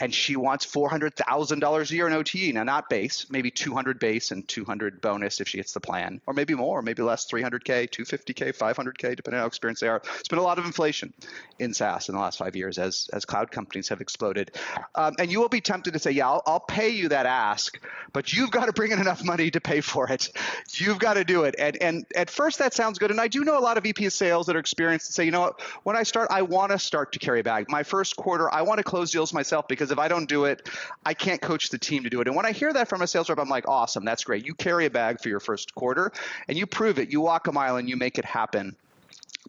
And 0.00 0.14
she 0.14 0.36
wants 0.36 0.64
$400,000 0.64 1.90
a 1.90 1.94
year 1.94 2.06
in 2.06 2.12
OTE. 2.12 2.54
Now, 2.54 2.62
not 2.62 2.88
base, 2.88 3.26
maybe 3.30 3.50
200 3.50 3.98
base 3.98 4.30
and 4.30 4.46
200 4.46 5.00
bonus 5.00 5.40
if 5.40 5.48
she 5.48 5.58
hits 5.58 5.72
the 5.72 5.80
plan, 5.80 6.20
or 6.26 6.34
maybe 6.34 6.54
more, 6.54 6.82
maybe 6.82 7.02
less, 7.02 7.26
300K, 7.28 7.90
250K, 7.90 8.56
500K, 8.56 9.16
depending 9.16 9.38
on 9.38 9.40
how 9.40 9.46
experienced 9.46 9.80
they 9.80 9.88
are. 9.88 10.00
It's 10.20 10.28
been 10.28 10.38
a 10.38 10.42
lot 10.42 10.60
of 10.60 10.66
inflation 10.66 11.12
in 11.58 11.74
SaaS 11.74 12.08
in 12.08 12.14
the 12.14 12.20
last 12.20 12.27
five 12.36 12.56
years 12.56 12.78
as 12.78 13.08
as 13.12 13.24
cloud 13.24 13.50
companies 13.50 13.88
have 13.88 14.00
exploded. 14.00 14.50
Um, 14.94 15.14
and 15.18 15.30
you 15.30 15.40
will 15.40 15.48
be 15.48 15.60
tempted 15.60 15.92
to 15.92 15.98
say, 15.98 16.10
yeah, 16.10 16.28
I'll, 16.28 16.42
I'll 16.46 16.60
pay 16.60 16.90
you 16.90 17.08
that 17.08 17.26
ask, 17.26 17.80
but 18.12 18.32
you've 18.32 18.50
got 18.50 18.66
to 18.66 18.72
bring 18.72 18.92
in 18.92 19.00
enough 19.00 19.24
money 19.24 19.50
to 19.50 19.60
pay 19.60 19.80
for 19.80 20.10
it. 20.10 20.30
You've 20.72 20.98
got 20.98 21.14
to 21.14 21.24
do 21.24 21.44
it. 21.44 21.54
And 21.58 21.76
and 21.80 22.06
at 22.14 22.30
first 22.30 22.58
that 22.58 22.74
sounds 22.74 22.98
good. 22.98 23.10
And 23.10 23.20
I 23.20 23.28
do 23.28 23.44
know 23.44 23.58
a 23.58 23.60
lot 23.60 23.76
of 23.76 23.84
VP 23.84 24.06
of 24.06 24.12
sales 24.12 24.46
that 24.46 24.56
are 24.56 24.60
experienced 24.60 25.08
and 25.08 25.14
say, 25.14 25.24
you 25.24 25.30
know 25.30 25.40
what, 25.40 25.60
when 25.84 25.96
I 25.96 26.02
start, 26.02 26.28
I 26.30 26.42
want 26.42 26.72
to 26.72 26.78
start 26.78 27.12
to 27.12 27.18
carry 27.18 27.40
a 27.40 27.44
bag. 27.44 27.66
My 27.68 27.82
first 27.82 28.16
quarter, 28.16 28.52
I 28.52 28.62
want 28.62 28.78
to 28.78 28.84
close 28.84 29.10
deals 29.10 29.32
myself 29.32 29.68
because 29.68 29.90
if 29.90 29.98
I 29.98 30.08
don't 30.08 30.28
do 30.28 30.44
it, 30.44 30.68
I 31.04 31.14
can't 31.14 31.40
coach 31.40 31.70
the 31.70 31.78
team 31.78 32.02
to 32.04 32.10
do 32.10 32.20
it. 32.20 32.26
And 32.26 32.36
when 32.36 32.46
I 32.46 32.52
hear 32.52 32.72
that 32.72 32.88
from 32.88 33.02
a 33.02 33.06
sales 33.06 33.28
rep, 33.28 33.38
I'm 33.38 33.48
like, 33.48 33.68
awesome, 33.68 34.04
that's 34.04 34.24
great. 34.24 34.46
You 34.46 34.54
carry 34.54 34.86
a 34.86 34.90
bag 34.90 35.20
for 35.20 35.28
your 35.28 35.40
first 35.40 35.74
quarter 35.74 36.12
and 36.48 36.58
you 36.58 36.66
prove 36.66 36.98
it. 36.98 37.10
You 37.10 37.20
walk 37.20 37.46
a 37.46 37.52
mile 37.52 37.76
and 37.76 37.88
you 37.88 37.96
make 37.96 38.18
it 38.18 38.24
happen 38.24 38.76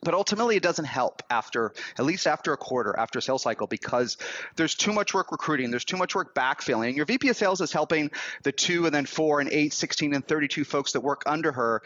but 0.01 0.13
ultimately 0.13 0.55
it 0.55 0.63
doesn't 0.63 0.85
help 0.85 1.23
after 1.29 1.73
at 1.97 2.05
least 2.05 2.27
after 2.27 2.53
a 2.53 2.57
quarter 2.57 2.95
after 2.97 3.19
a 3.19 3.21
sales 3.21 3.43
cycle 3.43 3.67
because 3.67 4.17
there's 4.55 4.75
too 4.75 4.93
much 4.93 5.13
work 5.13 5.31
recruiting 5.31 5.71
there's 5.71 5.85
too 5.85 5.97
much 5.97 6.15
work 6.15 6.33
backfilling. 6.33 6.87
And 6.87 6.97
your 6.97 7.05
vp 7.05 7.29
of 7.29 7.37
sales 7.37 7.61
is 7.61 7.71
helping 7.71 8.11
the 8.43 8.51
two 8.51 8.85
and 8.85 8.93
then 8.93 9.05
four 9.05 9.39
and 9.39 9.49
eight 9.49 9.73
16 9.73 10.13
and 10.13 10.27
32 10.27 10.63
folks 10.63 10.93
that 10.93 11.01
work 11.01 11.23
under 11.25 11.51
her 11.51 11.81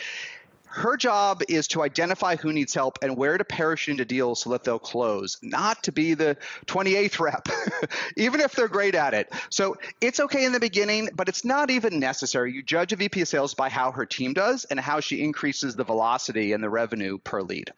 her 0.74 0.98
job 0.98 1.44
is 1.50 1.68
to 1.68 1.84
identify 1.84 2.36
who 2.36 2.52
needs 2.52 2.74
help 2.74 2.98
and 3.04 3.16
where 3.16 3.38
to 3.38 3.44
parachute 3.44 3.94
into 3.94 4.06
deals 4.06 4.42
so 4.42 4.50
that 4.50 4.64
they'll 4.64 4.80
close, 4.80 5.38
not 5.44 5.84
to 5.84 5.92
be 5.92 6.16
the 6.16 6.36
28th 6.66 7.20
rep, 7.20 7.48
even 8.18 8.42
if 8.42 8.54
they're 8.54 8.68
great 8.68 8.96
at 8.96 9.14
it. 9.14 9.32
So 9.52 9.78
it's 10.02 10.20
okay 10.20 10.46
in 10.46 10.52
the 10.52 10.60
beginning, 10.60 11.10
but 11.14 11.30
it's 11.30 11.46
not 11.46 11.70
even 11.70 12.00
necessary. 12.00 12.54
You 12.54 12.64
judge 12.64 12.92
a 12.92 12.96
VP 12.96 13.22
of 13.22 13.28
sales 13.28 13.54
by 13.54 13.70
how 13.70 13.92
her 13.92 14.08
team 14.08 14.34
does 14.34 14.66
and 14.66 14.80
how 14.80 15.00
she 15.00 15.24
increases 15.24 15.76
the 15.76 15.84
velocity 15.84 16.54
and 16.54 16.64
the 16.64 16.72
revenue 16.72 17.20
per 17.20 17.44
lead. 17.44 17.72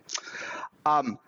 Um, 0.86 1.20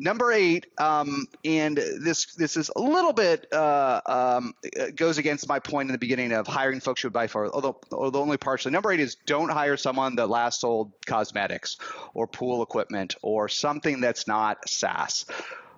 Number 0.00 0.32
eight, 0.32 0.66
um, 0.78 1.26
and 1.44 1.76
this 1.76 2.34
this 2.36 2.56
is 2.56 2.70
a 2.76 2.80
little 2.80 3.12
bit 3.12 3.52
uh, 3.52 4.00
um, 4.06 4.54
goes 4.94 5.18
against 5.18 5.48
my 5.48 5.58
point 5.58 5.88
in 5.88 5.92
the 5.92 5.98
beginning 5.98 6.32
of 6.32 6.46
hiring 6.46 6.78
folks 6.78 7.02
you 7.02 7.08
would 7.08 7.14
buy 7.14 7.26
for, 7.26 7.52
although 7.52 7.80
although 7.90 8.20
only 8.22 8.36
partially. 8.36 8.70
Number 8.70 8.92
eight 8.92 9.00
is 9.00 9.16
don't 9.26 9.48
hire 9.48 9.76
someone 9.76 10.14
that 10.16 10.28
last 10.28 10.60
sold 10.60 10.92
cosmetics 11.04 11.78
or 12.14 12.28
pool 12.28 12.62
equipment 12.62 13.16
or 13.22 13.48
something 13.48 14.00
that's 14.00 14.28
not 14.28 14.68
SaaS. 14.68 15.26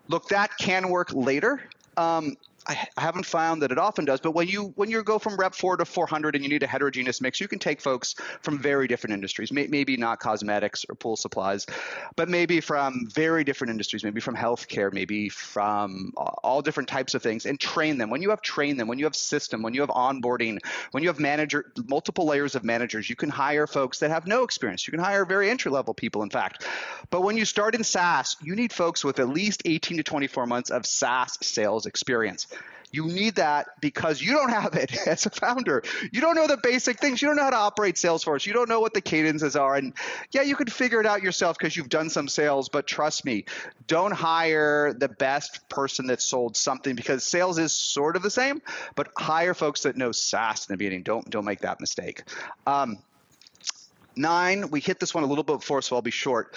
Look, 0.08 0.28
that 0.28 0.58
can 0.58 0.90
work 0.90 1.12
later. 1.14 1.62
Um, 1.96 2.36
I 2.66 2.86
haven't 2.98 3.24
found 3.26 3.62
that 3.62 3.72
it 3.72 3.78
often 3.78 4.04
does, 4.04 4.20
but 4.20 4.32
when 4.32 4.46
you 4.46 4.72
when 4.76 4.90
you 4.90 5.02
go 5.02 5.18
from 5.18 5.36
rep 5.36 5.54
four 5.54 5.76
to 5.76 5.84
400 5.84 6.34
and 6.34 6.44
you 6.44 6.50
need 6.50 6.62
a 6.62 6.66
heterogeneous 6.66 7.20
mix, 7.20 7.40
you 7.40 7.48
can 7.48 7.58
take 7.58 7.80
folks 7.80 8.14
from 8.42 8.58
very 8.58 8.86
different 8.86 9.14
industries. 9.14 9.50
Maybe 9.50 9.96
not 9.96 10.20
cosmetics 10.20 10.84
or 10.88 10.94
pool 10.94 11.16
supplies, 11.16 11.66
but 12.16 12.28
maybe 12.28 12.60
from 12.60 13.08
very 13.12 13.44
different 13.44 13.70
industries. 13.70 14.04
Maybe 14.04 14.20
from 14.20 14.36
healthcare, 14.36 14.92
maybe 14.92 15.30
from 15.30 16.12
all 16.16 16.60
different 16.60 16.88
types 16.88 17.14
of 17.14 17.22
things, 17.22 17.46
and 17.46 17.58
train 17.58 17.98
them. 17.98 18.10
When 18.10 18.20
you 18.20 18.30
have 18.30 18.42
trained 18.42 18.78
them, 18.78 18.88
when 18.88 18.98
you 18.98 19.06
have 19.06 19.16
system, 19.16 19.62
when 19.62 19.74
you 19.74 19.80
have 19.80 19.90
onboarding, 19.90 20.58
when 20.90 21.02
you 21.02 21.08
have 21.08 21.18
manager 21.18 21.72
multiple 21.88 22.26
layers 22.26 22.54
of 22.54 22.62
managers, 22.62 23.08
you 23.08 23.16
can 23.16 23.30
hire 23.30 23.66
folks 23.66 24.00
that 24.00 24.10
have 24.10 24.26
no 24.26 24.42
experience. 24.42 24.86
You 24.86 24.90
can 24.90 25.00
hire 25.00 25.24
very 25.24 25.50
entry 25.50 25.70
level 25.70 25.94
people, 25.94 26.22
in 26.22 26.30
fact. 26.30 26.66
But 27.08 27.22
when 27.22 27.36
you 27.36 27.46
start 27.46 27.74
in 27.74 27.84
SaaS, 27.84 28.36
you 28.42 28.54
need 28.54 28.72
folks 28.72 29.02
with 29.02 29.18
at 29.18 29.28
least 29.28 29.62
18 29.64 29.96
to 29.96 30.02
24 30.02 30.46
months 30.46 30.70
of 30.70 30.84
SaaS 30.84 31.38
sales 31.40 31.86
experience. 31.86 32.46
You 32.92 33.06
need 33.06 33.36
that 33.36 33.80
because 33.80 34.20
you 34.20 34.32
don't 34.32 34.50
have 34.50 34.74
it 34.74 34.94
as 35.06 35.26
a 35.26 35.30
founder. 35.30 35.82
You 36.12 36.20
don't 36.20 36.34
know 36.34 36.46
the 36.46 36.56
basic 36.56 36.98
things. 36.98 37.22
You 37.22 37.28
don't 37.28 37.36
know 37.36 37.44
how 37.44 37.50
to 37.50 37.56
operate 37.56 37.94
Salesforce. 37.94 38.46
You 38.46 38.52
don't 38.52 38.68
know 38.68 38.80
what 38.80 38.94
the 38.94 39.00
cadences 39.00 39.56
are. 39.56 39.76
And 39.76 39.92
yeah, 40.32 40.42
you 40.42 40.56
can 40.56 40.66
figure 40.66 41.00
it 41.00 41.06
out 41.06 41.22
yourself 41.22 41.56
because 41.58 41.76
you've 41.76 41.88
done 41.88 42.10
some 42.10 42.28
sales, 42.28 42.68
but 42.68 42.86
trust 42.86 43.24
me, 43.24 43.44
don't 43.86 44.12
hire 44.12 44.92
the 44.92 45.08
best 45.08 45.68
person 45.68 46.06
that 46.08 46.20
sold 46.20 46.56
something 46.56 46.96
because 46.96 47.24
sales 47.24 47.58
is 47.58 47.72
sort 47.72 48.16
of 48.16 48.22
the 48.22 48.30
same, 48.30 48.60
but 48.94 49.08
hire 49.16 49.54
folks 49.54 49.82
that 49.82 49.96
know 49.96 50.12
SaaS 50.12 50.66
in 50.68 50.72
the 50.72 50.76
beginning. 50.76 51.02
Don't 51.02 51.28
don't 51.30 51.44
make 51.44 51.60
that 51.60 51.80
mistake. 51.80 52.24
Um, 52.66 52.98
nine, 54.16 54.70
we 54.70 54.80
hit 54.80 55.00
this 55.00 55.14
one 55.14 55.24
a 55.24 55.26
little 55.26 55.44
bit 55.44 55.60
before, 55.60 55.82
so 55.82 55.96
I'll 55.96 56.02
be 56.02 56.10
short. 56.10 56.56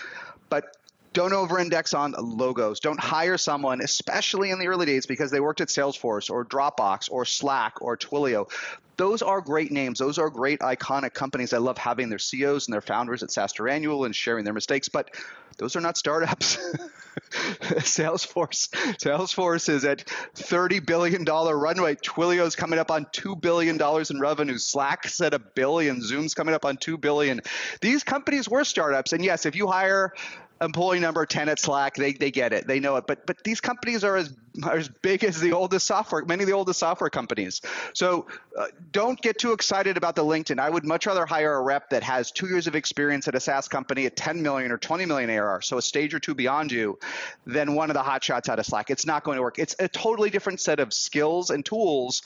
But 0.49 0.75
don't 1.13 1.33
over-index 1.33 1.93
on 1.93 2.13
logos. 2.17 2.79
Don't 2.79 2.99
hire 2.99 3.37
someone, 3.37 3.81
especially 3.81 4.51
in 4.51 4.59
the 4.59 4.67
early 4.67 4.85
days, 4.85 5.05
because 5.05 5.31
they 5.31 5.39
worked 5.39 5.61
at 5.61 5.69
Salesforce 5.69 6.29
or 6.29 6.43
Dropbox 6.43 7.09
or 7.11 7.25
Slack 7.25 7.81
or 7.81 7.97
Twilio. 7.97 8.49
Those 8.97 9.21
are 9.21 9.41
great 9.41 9.71
names. 9.71 9.99
Those 9.99 10.19
are 10.19 10.29
great 10.29 10.59
iconic 10.59 11.13
companies. 11.13 11.53
I 11.53 11.57
love 11.57 11.77
having 11.77 12.09
their 12.09 12.19
CEOs 12.19 12.67
and 12.67 12.73
their 12.73 12.81
founders 12.81 13.23
at 13.23 13.29
SaaStr 13.29 13.71
Annual 13.71 14.05
and 14.05 14.15
sharing 14.15 14.43
their 14.43 14.53
mistakes, 14.53 14.89
but 14.89 15.09
those 15.57 15.75
are 15.75 15.81
not 15.81 15.97
startups. 15.97 16.57
Salesforce, 17.33 18.69
Salesforce 18.97 19.69
is 19.69 19.85
at 19.85 20.05
$30 20.35 20.85
billion 20.85 21.23
runway. 21.23 21.95
Twilio's 21.95 22.55
coming 22.55 22.79
up 22.79 22.91
on 22.91 23.05
$2 23.05 23.39
billion 23.39 23.79
in 24.09 24.19
revenue. 24.19 24.57
Slack's 24.57 25.21
at 25.21 25.33
a 25.33 25.39
billion. 25.39 26.01
Zoom's 26.01 26.33
coming 26.33 26.53
up 26.53 26.65
on 26.65 26.77
2 26.77 26.97
billion. 26.97 27.41
These 27.81 28.03
companies 28.03 28.47
were 28.47 28.63
startups. 28.63 29.13
And 29.13 29.23
yes, 29.23 29.45
if 29.45 29.55
you 29.55 29.67
hire 29.67 30.13
employee 30.61 30.99
number 30.99 31.25
10 31.25 31.49
at 31.49 31.59
Slack, 31.59 31.95
they, 31.95 32.13
they 32.13 32.31
get 32.31 32.53
it. 32.53 32.67
They 32.67 32.79
know 32.79 32.95
it. 32.97 33.05
But 33.07 33.25
but 33.25 33.43
these 33.43 33.61
companies 33.61 34.03
are 34.03 34.15
as 34.15 34.33
are 34.61 34.77
as 34.77 34.87
big 34.87 35.23
as 35.23 35.39
the 35.39 35.53
oldest 35.53 35.87
software, 35.87 36.23
many 36.25 36.43
of 36.43 36.47
the 36.47 36.53
oldest 36.53 36.79
software 36.79 37.09
companies. 37.09 37.61
So 37.93 38.27
uh, 38.57 38.67
don't 38.91 39.19
get 39.19 39.39
too 39.39 39.51
excited 39.53 39.97
about 39.97 40.15
the 40.15 40.23
LinkedIn. 40.23 40.59
I 40.59 40.69
would 40.69 40.85
much 40.85 41.07
rather 41.07 41.25
hire 41.25 41.55
a 41.55 41.61
rep 41.61 41.89
that 41.89 42.03
has 42.03 42.31
two 42.31 42.47
years 42.47 42.67
of 42.67 42.75
experience 42.75 43.27
at 43.27 43.35
a 43.35 43.39
SaaS 43.39 43.67
company 43.67 44.05
at 44.05 44.15
10 44.15 44.41
million 44.41 44.71
or 44.71 44.77
20 44.77 45.05
million 45.05 45.29
ARR, 45.29 45.61
so 45.61 45.77
a 45.77 45.81
stage 45.81 46.13
or 46.13 46.19
two 46.19 46.35
beyond 46.35 46.71
you, 46.71 46.99
than 47.45 47.73
one 47.73 47.89
of 47.89 47.95
the 47.95 48.03
hot 48.03 48.23
shots 48.23 48.49
out 48.49 48.59
of 48.59 48.65
Slack. 48.65 48.89
It's 48.89 49.05
not 49.05 49.23
going 49.23 49.37
to 49.37 49.41
work. 49.41 49.57
It's 49.57 49.75
a 49.79 49.87
totally 49.87 50.29
different 50.29 50.59
set 50.59 50.79
of 50.79 50.93
skills 50.93 51.49
and 51.49 51.65
tools 51.65 52.21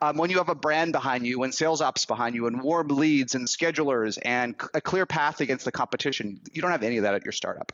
um, 0.00 0.16
when 0.16 0.30
you 0.30 0.38
have 0.38 0.48
a 0.48 0.54
brand 0.54 0.92
behind 0.92 1.26
you, 1.26 1.44
and 1.44 1.54
sales 1.54 1.80
ops 1.80 2.06
behind 2.06 2.34
you, 2.34 2.46
and 2.46 2.60
warm 2.60 2.88
leads 2.88 3.34
and 3.34 3.46
schedulers 3.46 4.18
and 4.22 4.56
a 4.74 4.80
clear 4.80 5.06
path 5.06 5.40
against 5.40 5.64
the 5.64 5.72
competition. 5.72 6.40
You 6.52 6.62
don't 6.62 6.72
have 6.72 6.82
any 6.82 6.96
of 6.96 7.04
that 7.04 7.14
at 7.14 7.24
your 7.24 7.32
startup. 7.32 7.72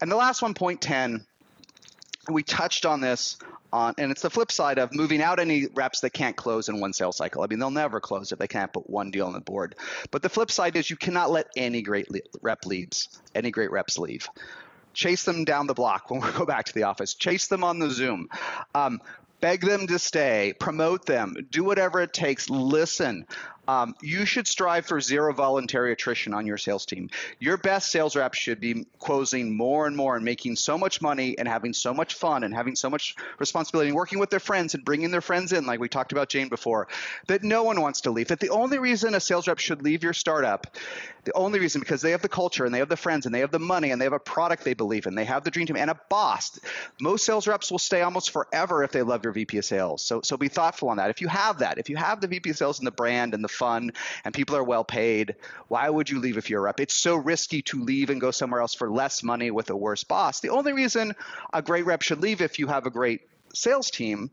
And 0.00 0.10
the 0.10 0.16
last 0.16 0.42
one, 0.42 0.54
point 0.54 0.80
10 0.80 1.24
we 2.28 2.42
touched 2.42 2.86
on 2.86 3.00
this 3.00 3.36
on, 3.72 3.94
and 3.98 4.10
it's 4.10 4.22
the 4.22 4.30
flip 4.30 4.50
side 4.50 4.78
of 4.78 4.94
moving 4.94 5.22
out 5.22 5.40
any 5.40 5.66
reps 5.74 6.00
that 6.00 6.10
can't 6.10 6.36
close 6.36 6.68
in 6.68 6.80
one 6.80 6.92
sales 6.92 7.16
cycle. 7.16 7.42
I 7.42 7.46
mean, 7.46 7.58
they'll 7.58 7.70
never 7.70 8.00
close 8.00 8.32
if 8.32 8.38
they 8.38 8.48
can't 8.48 8.72
put 8.72 8.88
one 8.88 9.10
deal 9.10 9.26
on 9.26 9.32
the 9.32 9.40
board. 9.40 9.74
But 10.10 10.22
the 10.22 10.28
flip 10.28 10.50
side 10.50 10.76
is 10.76 10.88
you 10.88 10.96
cannot 10.96 11.30
let 11.30 11.48
any 11.56 11.82
great 11.82 12.08
rep 12.40 12.64
leaves, 12.66 13.20
any 13.34 13.50
great 13.50 13.70
reps 13.70 13.98
leave. 13.98 14.28
Chase 14.94 15.24
them 15.24 15.44
down 15.44 15.66
the 15.66 15.74
block 15.74 16.10
when 16.10 16.20
we 16.20 16.30
go 16.32 16.46
back 16.46 16.66
to 16.66 16.74
the 16.74 16.84
office. 16.84 17.14
Chase 17.14 17.48
them 17.48 17.62
on 17.62 17.78
the 17.78 17.90
Zoom. 17.90 18.28
Um, 18.74 19.00
beg 19.40 19.60
them 19.60 19.86
to 19.86 19.98
stay, 19.98 20.54
promote 20.58 21.06
them, 21.06 21.36
do 21.50 21.62
whatever 21.64 22.00
it 22.00 22.12
takes, 22.12 22.50
listen. 22.50 23.26
Um, 23.68 23.94
you 24.00 24.24
should 24.24 24.48
strive 24.48 24.86
for 24.86 24.98
zero 24.98 25.34
voluntary 25.34 25.92
attrition 25.92 26.32
on 26.32 26.46
your 26.46 26.56
sales 26.56 26.86
team. 26.86 27.10
Your 27.38 27.58
best 27.58 27.92
sales 27.92 28.16
reps 28.16 28.38
should 28.38 28.60
be 28.60 28.86
closing 28.98 29.54
more 29.54 29.86
and 29.86 29.94
more 29.94 30.16
and 30.16 30.24
making 30.24 30.56
so 30.56 30.78
much 30.78 31.02
money 31.02 31.36
and 31.38 31.46
having 31.46 31.74
so 31.74 31.92
much 31.92 32.14
fun 32.14 32.44
and 32.44 32.54
having 32.54 32.74
so 32.74 32.88
much 32.88 33.14
responsibility 33.38 33.88
and 33.88 33.96
working 33.96 34.18
with 34.18 34.30
their 34.30 34.40
friends 34.40 34.74
and 34.74 34.86
bringing 34.86 35.10
their 35.10 35.20
friends 35.20 35.52
in, 35.52 35.66
like 35.66 35.80
we 35.80 35.88
talked 35.88 36.12
about 36.12 36.30
Jane 36.30 36.48
before, 36.48 36.88
that 37.26 37.44
no 37.44 37.62
one 37.62 37.82
wants 37.82 38.00
to 38.02 38.10
leave. 38.10 38.28
That 38.28 38.40
the 38.40 38.48
only 38.48 38.78
reason 38.78 39.14
a 39.14 39.20
sales 39.20 39.46
rep 39.46 39.58
should 39.58 39.82
leave 39.82 40.02
your 40.02 40.14
startup, 40.14 40.74
the 41.24 41.36
only 41.36 41.60
reason 41.60 41.80
because 41.80 42.00
they 42.00 42.12
have 42.12 42.22
the 42.22 42.28
culture 42.28 42.64
and 42.64 42.74
they 42.74 42.78
have 42.78 42.88
the 42.88 42.96
friends 42.96 43.26
and 43.26 43.34
they 43.34 43.40
have 43.40 43.50
the 43.50 43.58
money 43.58 43.90
and 43.90 44.00
they 44.00 44.06
have 44.06 44.14
a 44.14 44.18
product 44.18 44.64
they 44.64 44.72
believe 44.72 45.04
in, 45.04 45.14
they 45.14 45.26
have 45.26 45.44
the 45.44 45.50
dream 45.50 45.66
team 45.66 45.76
and 45.76 45.90
a 45.90 46.00
boss. 46.08 46.58
Most 47.02 47.26
sales 47.26 47.46
reps 47.46 47.70
will 47.70 47.78
stay 47.78 48.00
almost 48.00 48.30
forever 48.30 48.82
if 48.82 48.92
they 48.92 49.02
love 49.02 49.24
your 49.24 49.34
VP 49.34 49.58
of 49.58 49.64
sales. 49.66 50.02
So 50.02 50.22
so 50.22 50.38
be 50.38 50.48
thoughtful 50.48 50.88
on 50.88 50.96
that. 50.96 51.10
If 51.10 51.20
you 51.20 51.28
have 51.28 51.58
that, 51.58 51.76
if 51.76 51.90
you 51.90 51.96
have 51.96 52.22
the 52.22 52.28
VP 52.28 52.48
of 52.48 52.56
sales 52.56 52.78
and 52.78 52.86
the 52.86 52.92
brand 52.92 53.34
and 53.34 53.44
the 53.44 53.57
fun 53.58 53.92
and 54.24 54.32
people 54.32 54.56
are 54.56 54.64
well 54.64 54.84
paid, 54.84 55.34
why 55.68 55.90
would 55.90 56.08
you 56.08 56.20
leave 56.20 56.38
if 56.38 56.48
you're 56.48 56.60
a 56.60 56.64
rep? 56.64 56.80
It's 56.80 56.94
so 56.94 57.16
risky 57.16 57.62
to 57.62 57.82
leave 57.82 58.10
and 58.10 58.20
go 58.20 58.30
somewhere 58.30 58.60
else 58.60 58.74
for 58.74 58.90
less 58.90 59.22
money 59.22 59.50
with 59.50 59.70
a 59.70 59.76
worse 59.76 60.04
boss. 60.04 60.40
The 60.40 60.50
only 60.50 60.72
reason 60.72 61.14
a 61.52 61.60
great 61.60 61.84
rep 61.84 62.02
should 62.02 62.22
leave 62.22 62.40
if 62.40 62.58
you 62.58 62.68
have 62.68 62.86
a 62.86 62.90
great 62.90 63.22
sales 63.54 63.90
team 63.90 64.30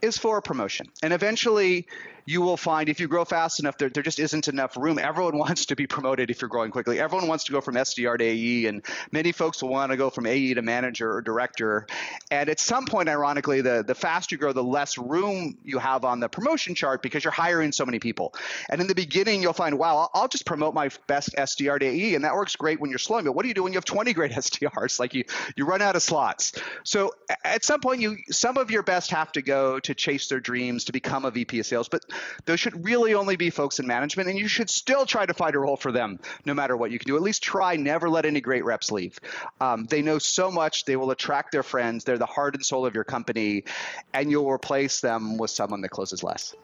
is 0.00 0.16
for 0.16 0.38
a 0.38 0.42
promotion. 0.42 0.86
And 1.02 1.12
eventually, 1.12 1.86
you 2.26 2.40
will 2.40 2.56
find 2.56 2.88
if 2.88 3.00
you 3.00 3.08
grow 3.08 3.24
fast 3.24 3.60
enough, 3.60 3.78
there, 3.78 3.88
there 3.88 4.02
just 4.02 4.18
isn't 4.18 4.48
enough 4.48 4.76
room. 4.76 4.98
Everyone 4.98 5.38
wants 5.46 5.66
to 5.66 5.76
be 5.76 5.86
promoted 5.86 6.30
if 6.30 6.40
you're 6.40 6.48
growing 6.48 6.70
quickly. 6.70 7.00
Everyone 7.00 7.28
wants 7.28 7.44
to 7.44 7.52
go 7.52 7.60
from 7.60 7.74
SDR 7.74 8.18
to 8.18 8.24
AE, 8.24 8.66
and 8.66 8.84
many 9.12 9.32
folks 9.32 9.62
will 9.62 9.70
want 9.70 9.90
to 9.92 9.96
go 9.96 10.10
from 10.10 10.26
AE 10.26 10.54
to 10.54 10.62
manager 10.62 11.12
or 11.12 11.22
director. 11.22 11.86
And 12.30 12.48
at 12.48 12.60
some 12.60 12.86
point, 12.86 13.08
ironically, 13.08 13.60
the, 13.60 13.84
the 13.86 13.94
faster 13.94 14.34
you 14.34 14.38
grow, 14.38 14.52
the 14.52 14.62
less 14.62 14.98
room 14.98 15.58
you 15.64 15.78
have 15.78 16.04
on 16.04 16.20
the 16.20 16.28
promotion 16.28 16.74
chart 16.74 17.02
because 17.02 17.24
you're 17.24 17.32
hiring 17.32 17.72
so 17.72 17.84
many 17.84 17.98
people. 17.98 18.34
And 18.68 18.80
in 18.80 18.86
the 18.86 18.94
beginning, 18.94 19.42
you'll 19.42 19.52
find, 19.52 19.78
wow, 19.78 19.98
I'll, 19.98 20.10
I'll 20.14 20.28
just 20.28 20.46
promote 20.46 20.74
my 20.74 20.90
best 21.06 21.34
SDR 21.36 21.80
to 21.80 21.86
AE, 21.86 22.14
and 22.14 22.24
that 22.24 22.34
works 22.34 22.56
great 22.56 22.80
when 22.80 22.90
you're 22.90 22.98
slowing. 22.98 23.24
But 23.24 23.32
what 23.32 23.42
do 23.42 23.48
you 23.48 23.54
do 23.54 23.62
when 23.62 23.72
you 23.72 23.76
have 23.76 23.84
20 23.84 24.12
great 24.12 24.32
SDRs? 24.40 24.98
Like 24.98 25.14
you, 25.14 25.24
you 25.56 25.64
run 25.64 25.82
out 25.82 25.96
of 25.96 26.02
slots. 26.02 26.52
So 26.84 27.12
at 27.44 27.64
some 27.64 27.80
point, 27.80 28.00
you 28.00 28.18
some 28.30 28.56
of 28.56 28.70
your 28.70 28.82
best 28.82 29.10
have 29.10 29.32
to 29.32 29.42
go 29.42 29.80
to 29.80 29.94
chase 29.94 30.28
their 30.28 30.40
dreams 30.40 30.84
to 30.84 30.92
become 30.92 31.24
a 31.24 31.30
VP 31.30 31.60
of 31.60 31.66
sales. 31.66 31.88
But 31.88 32.04
those 32.44 32.60
should 32.60 32.84
really 32.84 33.14
only 33.14 33.36
be 33.36 33.50
folks 33.50 33.78
in 33.78 33.86
management, 33.86 34.28
and 34.28 34.38
you 34.38 34.48
should 34.48 34.70
still 34.70 35.06
try 35.06 35.26
to 35.26 35.34
find 35.34 35.54
a 35.54 35.58
role 35.58 35.76
for 35.76 35.92
them 35.92 36.18
no 36.44 36.54
matter 36.54 36.76
what 36.76 36.90
you 36.90 36.98
can 36.98 37.06
do. 37.06 37.16
At 37.16 37.22
least 37.22 37.42
try, 37.42 37.76
never 37.76 38.08
let 38.08 38.24
any 38.24 38.40
great 38.40 38.64
reps 38.64 38.90
leave. 38.90 39.18
Um, 39.60 39.84
they 39.84 40.02
know 40.02 40.18
so 40.18 40.50
much, 40.50 40.84
they 40.84 40.96
will 40.96 41.10
attract 41.10 41.52
their 41.52 41.62
friends, 41.62 42.04
they're 42.04 42.18
the 42.18 42.26
heart 42.26 42.54
and 42.54 42.64
soul 42.64 42.86
of 42.86 42.94
your 42.94 43.04
company, 43.04 43.64
and 44.12 44.30
you'll 44.30 44.50
replace 44.50 45.00
them 45.00 45.38
with 45.38 45.50
someone 45.50 45.80
that 45.82 45.90
closes 45.90 46.22
less. 46.22 46.54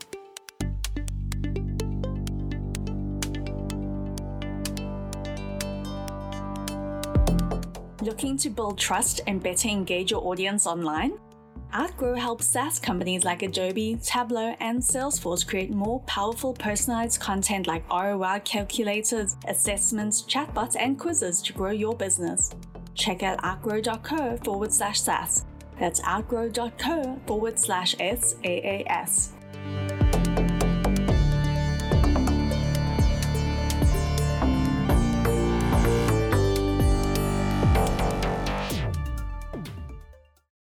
Looking 8.03 8.37
to 8.39 8.51
build 8.51 8.79
trust 8.79 9.21
and 9.27 9.43
better 9.43 9.69
engage 9.69 10.13
your 10.13 10.25
audience 10.25 10.65
online? 10.65 11.19
Outgrow 11.75 12.15
helps 12.15 12.47
SaaS 12.47 12.79
companies 12.79 13.25
like 13.25 13.43
Adobe, 13.43 13.99
Tableau, 14.03 14.55
and 14.61 14.81
Salesforce 14.81 15.47
create 15.47 15.71
more 15.71 16.01
powerful 16.01 16.55
personalized 16.55 17.21
content 17.21 17.67
like 17.67 17.89
ROI 17.93 18.41
calculators, 18.45 19.37
assessments, 19.47 20.23
chatbots, 20.23 20.77
and 20.79 20.99
quizzes 20.99 21.43
to 21.43 21.53
grow 21.53 21.73
your 21.73 21.95
business. 21.95 22.55
Check 22.95 23.23
out 23.23 23.45
outgrow.co 23.45 24.39
forward 24.39 24.73
slash 24.73 25.01
SaaS. 25.01 25.45
That's 25.79 26.03
outgrow.co 26.05 27.21
forward 27.27 27.59
slash 27.59 27.95
SaaS. 27.97 29.36